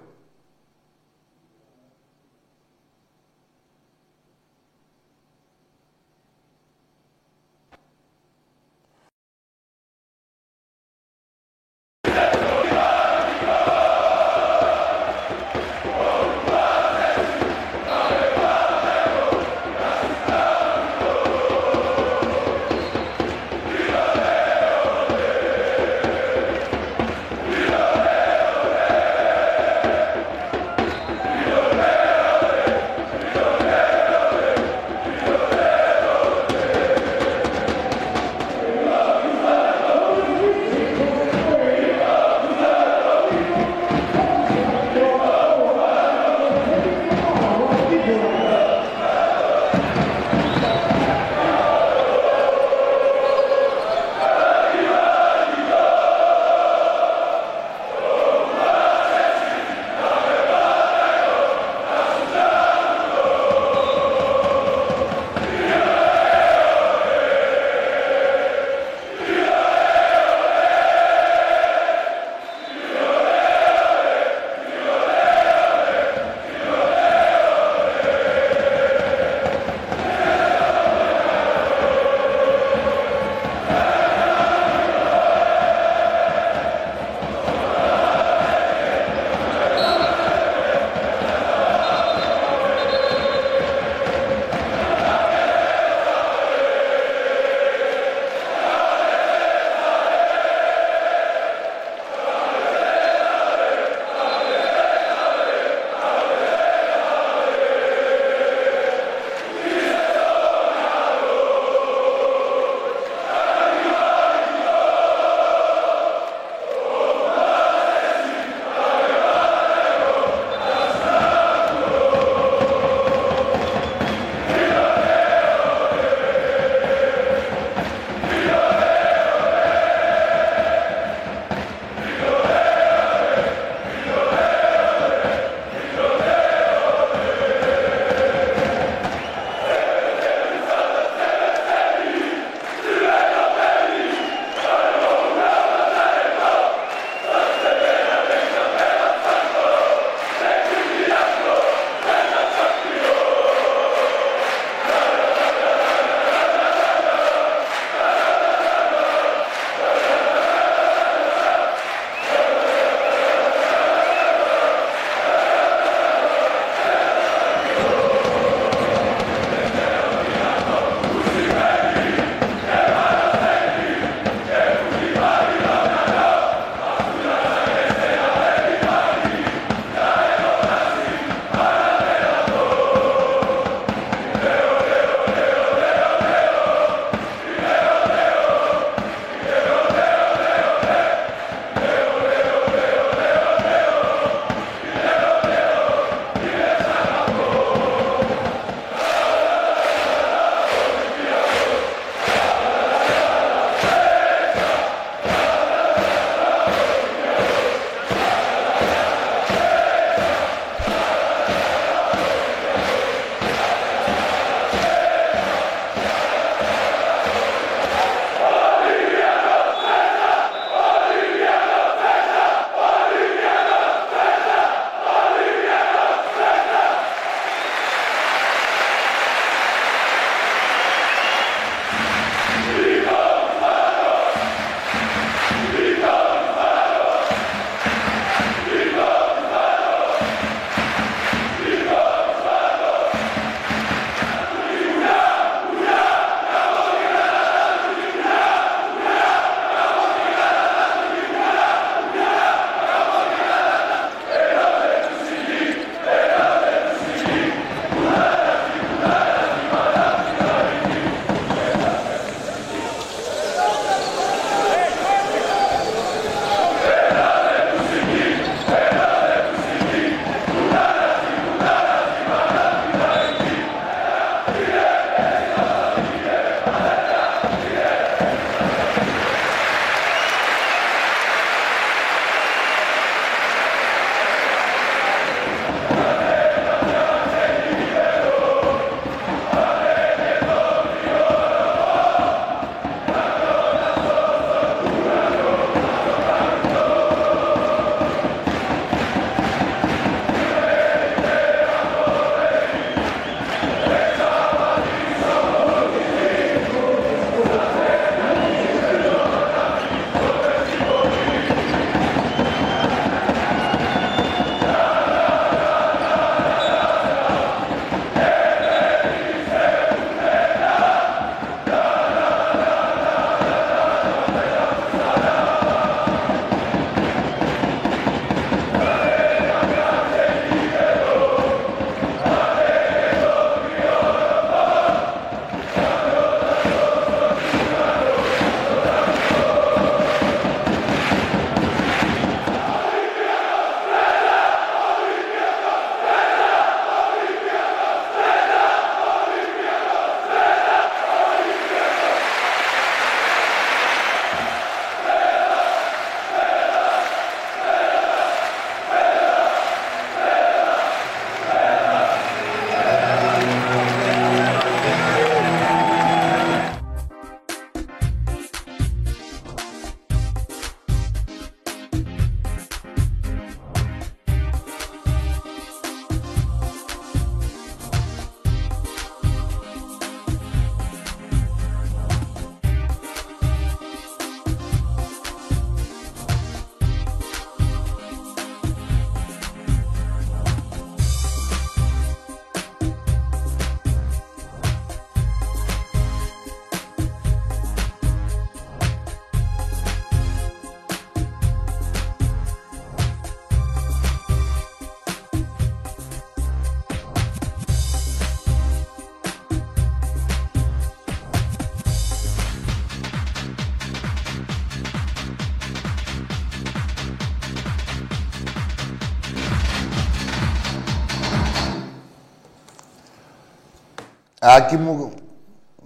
[424.43, 425.13] Άκη μου,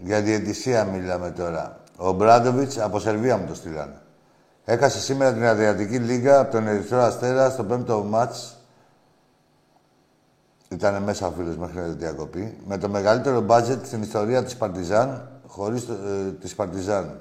[0.03, 1.81] για διαιτησία μιλάμε τώρα.
[1.97, 4.01] Ο Μπράντοβιτς από Σερβία μου το στείλανε.
[4.65, 8.57] Έχασε σήμερα την Αδριατική Λίγκα από τον Ερυθρό Αστέρα στο πέμπτο μάτς.
[10.69, 12.59] Ήτανε μέσα ο φίλος μέχρι να διακοπή.
[12.67, 17.21] Με το μεγαλύτερο μπάτζετ στην ιστορία της Παρτιζάν, χωρίς το, ε, της Παρτιζάν.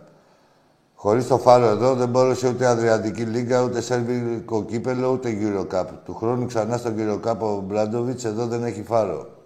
[0.96, 5.86] Χωρίς το φάρο εδώ δεν μπόρεσε ούτε Αδριατική Λίγκα, ούτε Σέρβικο Κύπελο, ούτε Eurocup.
[6.06, 9.43] Του χρόνου ξανά στο Eurocup ο Μπράντοβιτς εδώ δεν έχει φάρο.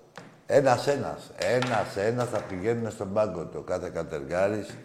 [0.50, 4.78] Ένας-ένας, ένας-ένας θα πηγαίνουν στον πάγκο το κάθε κατεργάρης.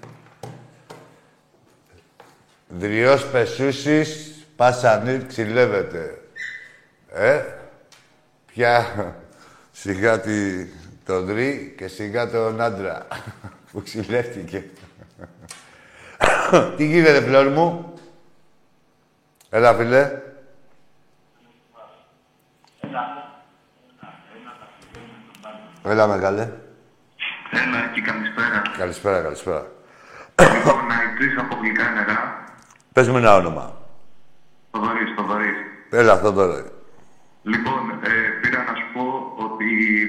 [2.68, 6.22] Δριός Πεσούσης, Πασανίρ ξυλεύεται.
[7.12, 7.44] Ε,
[8.46, 8.86] πια
[9.72, 10.66] σιγά τη,
[11.04, 13.06] το δρύ και σιγά τον άντρα
[13.72, 14.64] που ξυλεύτηκε.
[16.76, 17.94] Τι γίνεται, φλόρ μου;
[19.50, 20.20] Έλα, φίλε.
[25.84, 26.42] Έλα, μεγάλε.
[27.50, 28.62] Έλα και καλησπέρα.
[28.78, 29.66] Καλησπέρα, καλησπέρα.
[30.54, 32.44] Λοιπόν, Ναϊτής από γλυκά νερά.
[32.92, 33.72] Πες μου ένα όνομα.
[34.70, 35.56] Θοδωρής, Θοδωρής.
[35.90, 36.64] Έλα, αυτό τώρα.
[37.42, 38.10] Λοιπόν, ε,
[38.40, 39.04] πήρα να σου πω
[39.44, 39.66] ότι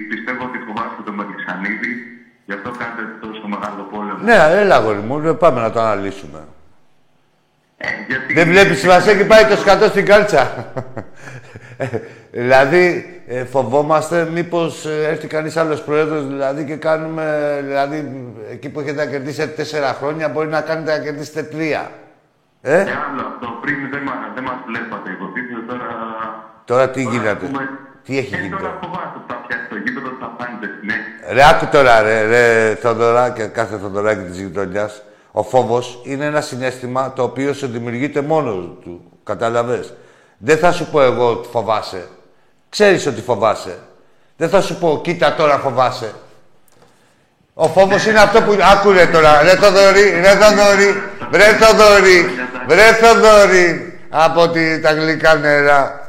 [0.10, 1.94] πιστεύω ότι φοβάστε τον Μελισανίδη,
[2.46, 4.18] γι' αυτό κάνετε τόσο μεγάλο πόλεμο.
[4.24, 6.48] Ναι, έλα, αγόρι μου, ε, πάμε να το αναλύσουμε.
[7.78, 8.34] Ε, γιατί...
[8.34, 10.74] Δεν βλέπεις, Βασέκη, πάει το σκατό στην κάλτσα.
[12.36, 18.70] Ε, δηλαδή, ε, φοβόμαστε μήπως ε, έρθει κανείς άλλος πρόεδρος, δηλαδή, και κάνουμε, δηλαδή, εκεί
[18.70, 21.92] που έχετε να κερδίσετε τέσσερα χρόνια, μπορεί να κάνετε να κερδίσετε τρία.
[22.62, 25.88] Ε, Και άλλο αυτό, πριν δεν, μα- δεν μας βλέπατε υποτίθεται, τώρα...
[26.66, 27.70] τώρα τι τώρα γίνεται; έχουμε-
[28.04, 31.34] Τι έχει ε, γίνει τώρα τώρα; φοβάστε ότι θα φτιάξει το γήπεδο, θα πάνετε συνέχεια.
[31.34, 35.02] Ρε, άκου τώρα, ρε, ρε, Θοδωρά και κάθε Θοδωράκι της γειτονιάς.
[35.32, 39.12] Ο φόβος είναι ένα συνέστημα το οποίο σου δημιουργείται μόνος του.
[39.24, 39.94] Κατάλαβες.
[40.38, 42.08] Δεν θα σου πω εγώ ότι φοβάσαι.
[42.74, 43.78] Ξέρεις ότι φοβάσαι.
[44.38, 46.14] Δεν θα σου πω, κοίτα τώρα φοβάσαι.
[47.54, 48.58] Ο φόβος είναι αυτό που...
[48.74, 51.02] Άκουρε τώρα, ρε Θοδωρή, ρε Θοδωρή,
[51.32, 52.30] βρε Θοδωρή,
[52.68, 56.08] βρε Θοδωρή, από τη, τα γλυκά νερά.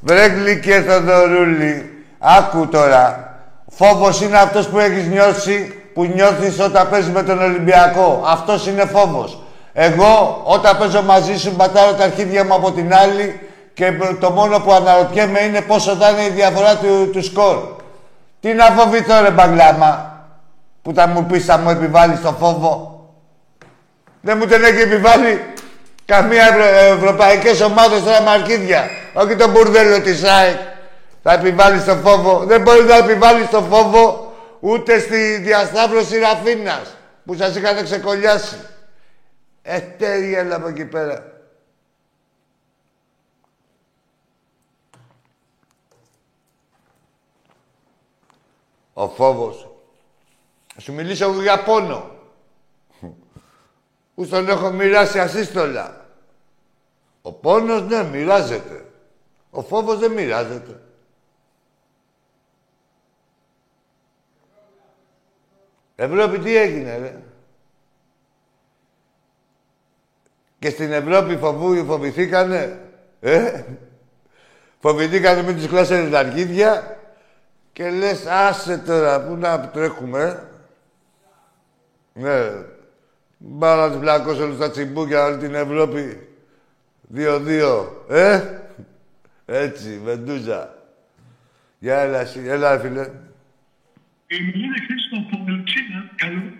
[0.00, 3.34] Βρε γλυκέ Θοδωρούλη, άκου τώρα.
[3.68, 8.24] Φόβος είναι αυτός που έχεις νιώσει, που νιώθεις όταν παίζεις με τον Ολυμπιακό.
[8.26, 9.42] Αυτός είναι φόβος.
[9.72, 13.40] Εγώ, όταν παίζω μαζί σου, πατάω τα αρχίδια μου από την άλλη
[13.76, 17.56] και το μόνο που αναρωτιέμαι είναι πόσο θα είναι η διαφορά του, του σκορ.
[18.40, 20.20] Τι να φοβηθώ ρε μπαγκλάμα,
[20.82, 23.00] που θα μου πεις θα μου επιβάλλεις το φόβο.
[24.20, 25.40] Δεν μου τον έχει επιβάλει
[26.04, 26.64] καμία ευρω...
[26.96, 28.88] ευρωπαϊκές ομάδες τώρα με αρχίδια.
[29.14, 30.58] Όχι το μπουρδέλο της ΑΕΚ.
[31.22, 32.44] Θα επιβάλλεις το φόβο.
[32.44, 38.56] Δεν μπορεί να επιβάλλεις το φόβο ούτε στη διασταύρωση Ραφίνας που σας είχαν ξεκολλιάσει.
[39.62, 41.35] Ε, τέλεια, έλα από εκεί πέρα.
[48.98, 49.70] Ο φόβος.
[50.76, 52.10] Σου μιλήσω εγώ για πόνο.
[54.14, 56.06] Που στον έχω μοιράσει ασύστολα.
[57.22, 58.84] Ο πόνος, ναι, μοιράζεται.
[59.50, 60.80] Ο φόβος δεν μοιράζεται.
[65.96, 67.22] Ευρώπη τι έγινε, ρε;
[70.58, 72.90] Και στην Ευρώπη φοβού, φοβηθήκανε.
[73.20, 73.64] Ε;
[74.80, 76.95] Φοβηθήκανε με τους κλάσσερες τα αρχίδια
[77.76, 80.48] και λες, άσε τώρα, πού να τρέχουμε.
[82.14, 82.38] Ναι.
[83.58, 86.28] Πάω να τους βλακώσω όλους τα τσιμπούκια όλη την Ευρώπη.
[87.00, 88.04] Δύο-δύο.
[88.08, 88.40] Ε;
[89.46, 90.74] Έτσι, βεντούζα.
[91.78, 92.40] Γεια, έλα, εσύ.
[92.46, 93.10] έλα, φίλε.
[94.26, 96.52] Η Μιλίνα Χρήστο από Ελτσίνα, καλό.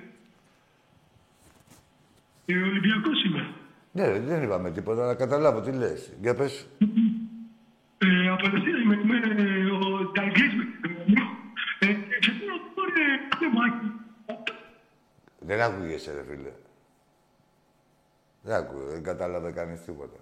[2.47, 3.49] Ε, Ολυμπιακός είμαι.
[3.93, 6.13] Ναι, ρε, δεν είπαμε τίποτα, να καταλάβω τι λες.
[6.21, 6.67] Για πες.
[7.99, 10.53] Ε, από Ελτσίνα είμαι, είμαι ε, ο Ταγκλής
[11.07, 11.15] με
[11.79, 13.93] την Ε, και θέλω να πω, ρε, πνευμάκι.
[15.39, 16.53] Δεν άκουγεσαι, ρε φίλε.
[18.43, 20.19] Δεν άκουγε, δεν κατάλαβε κανείς τίποτα.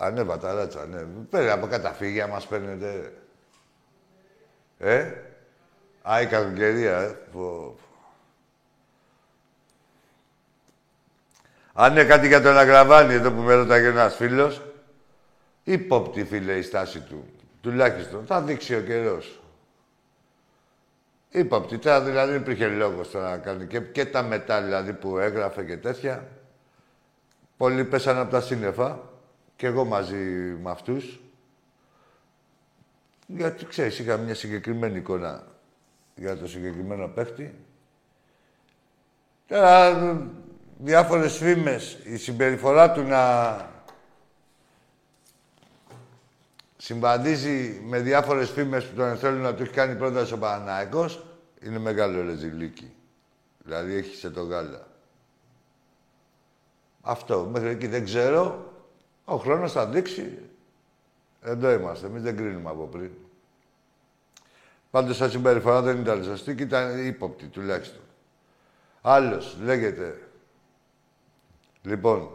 [0.00, 1.02] Α, ναι, παταράτσα, ναι.
[1.30, 3.12] Πέρα από καταφύγια μας παίρνετε.
[4.78, 5.12] Ε,
[6.02, 7.08] α, η κακοκαιρία, ε.
[7.32, 7.78] Πω, πω.
[11.72, 14.62] Αν είναι κάτι για τον Αγραβάνη, εδώ που με ρωτάγε ένας φίλος,
[15.64, 17.37] ύποπτη, φίλε, η στάση του.
[17.60, 18.26] Τουλάχιστον.
[18.26, 19.40] Θα δείξει ο καιρός.
[21.30, 21.78] Ύποπτη.
[21.78, 23.66] Τώρα δηλαδή δεν υπήρχε λόγος τώρα να κάνει.
[23.66, 26.28] Και, και τα μετά δηλαδή που έγραφε και τέτοια.
[27.56, 29.00] Πολλοί πέσανε από τα σύννεφα.
[29.56, 30.16] Και εγώ μαζί
[30.62, 31.20] με αυτούς.
[33.26, 35.46] Γιατί ξέρεις, είχα μια συγκεκριμένη εικόνα
[36.14, 37.54] για το συγκεκριμένο παίχτη.
[39.46, 39.96] Τώρα
[40.78, 43.54] διάφορες φήμες, η συμπεριφορά του να
[46.78, 51.24] συμβαδίζει με διάφορες φήμες που τον θέλουν να του έχει κάνει πρόταση ο Παναναϊκός,
[51.62, 52.92] είναι μεγάλο ρεζιλίκι.
[53.64, 54.86] Δηλαδή έχει σε το γάλα.
[57.00, 57.48] Αυτό.
[57.52, 58.72] Μέχρι εκεί δεν ξέρω.
[59.24, 60.38] Ο χρόνος θα δείξει.
[61.42, 62.06] Εδώ είμαστε.
[62.06, 63.10] Εμείς δεν κρίνουμε από πριν.
[64.90, 68.00] Πάντως σαν συμπεριφορά δεν ήταν σωστή και ήταν ύποπτη τουλάχιστον.
[69.00, 70.28] Άλλος λέγεται.
[71.82, 72.30] Λοιπόν,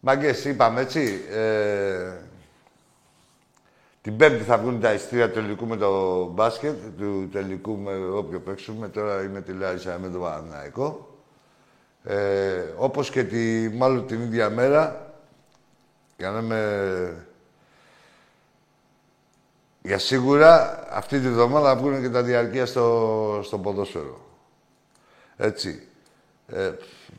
[0.00, 2.12] μαγκές είπαμε έτσι, ε,
[4.06, 8.40] την Πέμπτη θα βγουν τα ειστήρια του τελικού με το μπάσκετ, του τελικού με όποιο
[8.40, 8.88] παίξουμε.
[8.88, 11.16] Τώρα είναι τη Λάρισα με το Παναναϊκό.
[12.04, 15.12] Ε, όπως και τη, μάλλον την ίδια μέρα,
[16.16, 17.26] για να είμαι...
[19.82, 24.20] Για σίγουρα αυτή τη βδομάδα θα βγουν και τα διαρκεία στο, στο ποδόσφαιρο.
[25.36, 25.88] Έτσι.
[26.46, 26.72] Ε,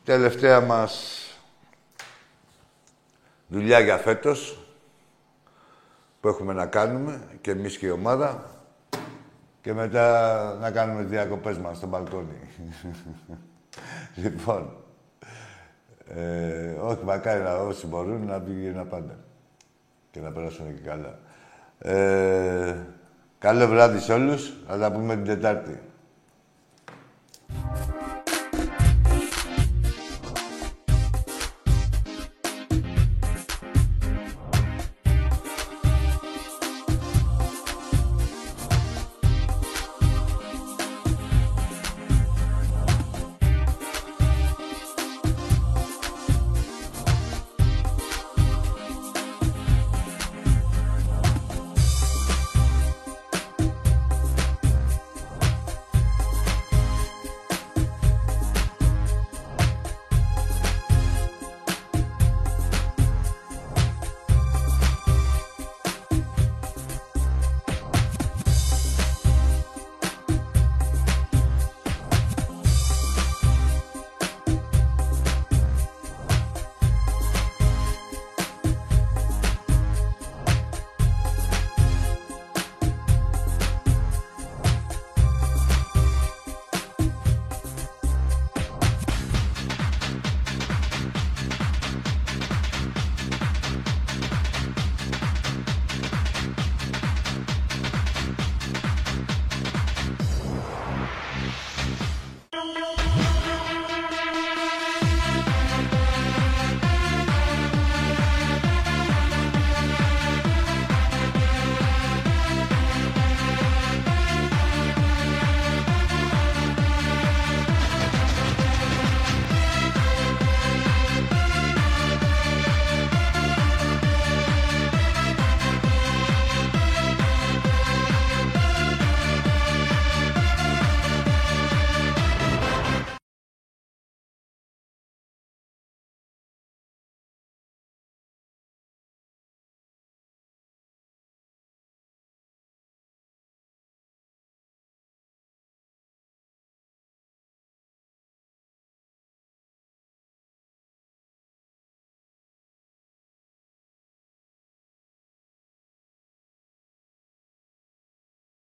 [0.04, 1.22] τελευταία μας
[3.48, 4.66] δουλειά για φέτος
[6.20, 8.43] που έχουμε να κάνουμε και εμείς και η ομάδα
[9.61, 12.39] και μετά να κάνουμε διακοπές μας στο μπαλκόνι.
[14.24, 14.76] λοιπόν,
[16.15, 19.18] ε, όχι μακάρι να όσοι μπορούν να πήγαινε πάντα
[20.11, 21.20] και να περάσουν και καλά.
[21.80, 22.76] Ε,
[23.39, 24.53] καλό βράδυ σε όλους.
[24.68, 25.80] Θα τα πούμε την Τετάρτη.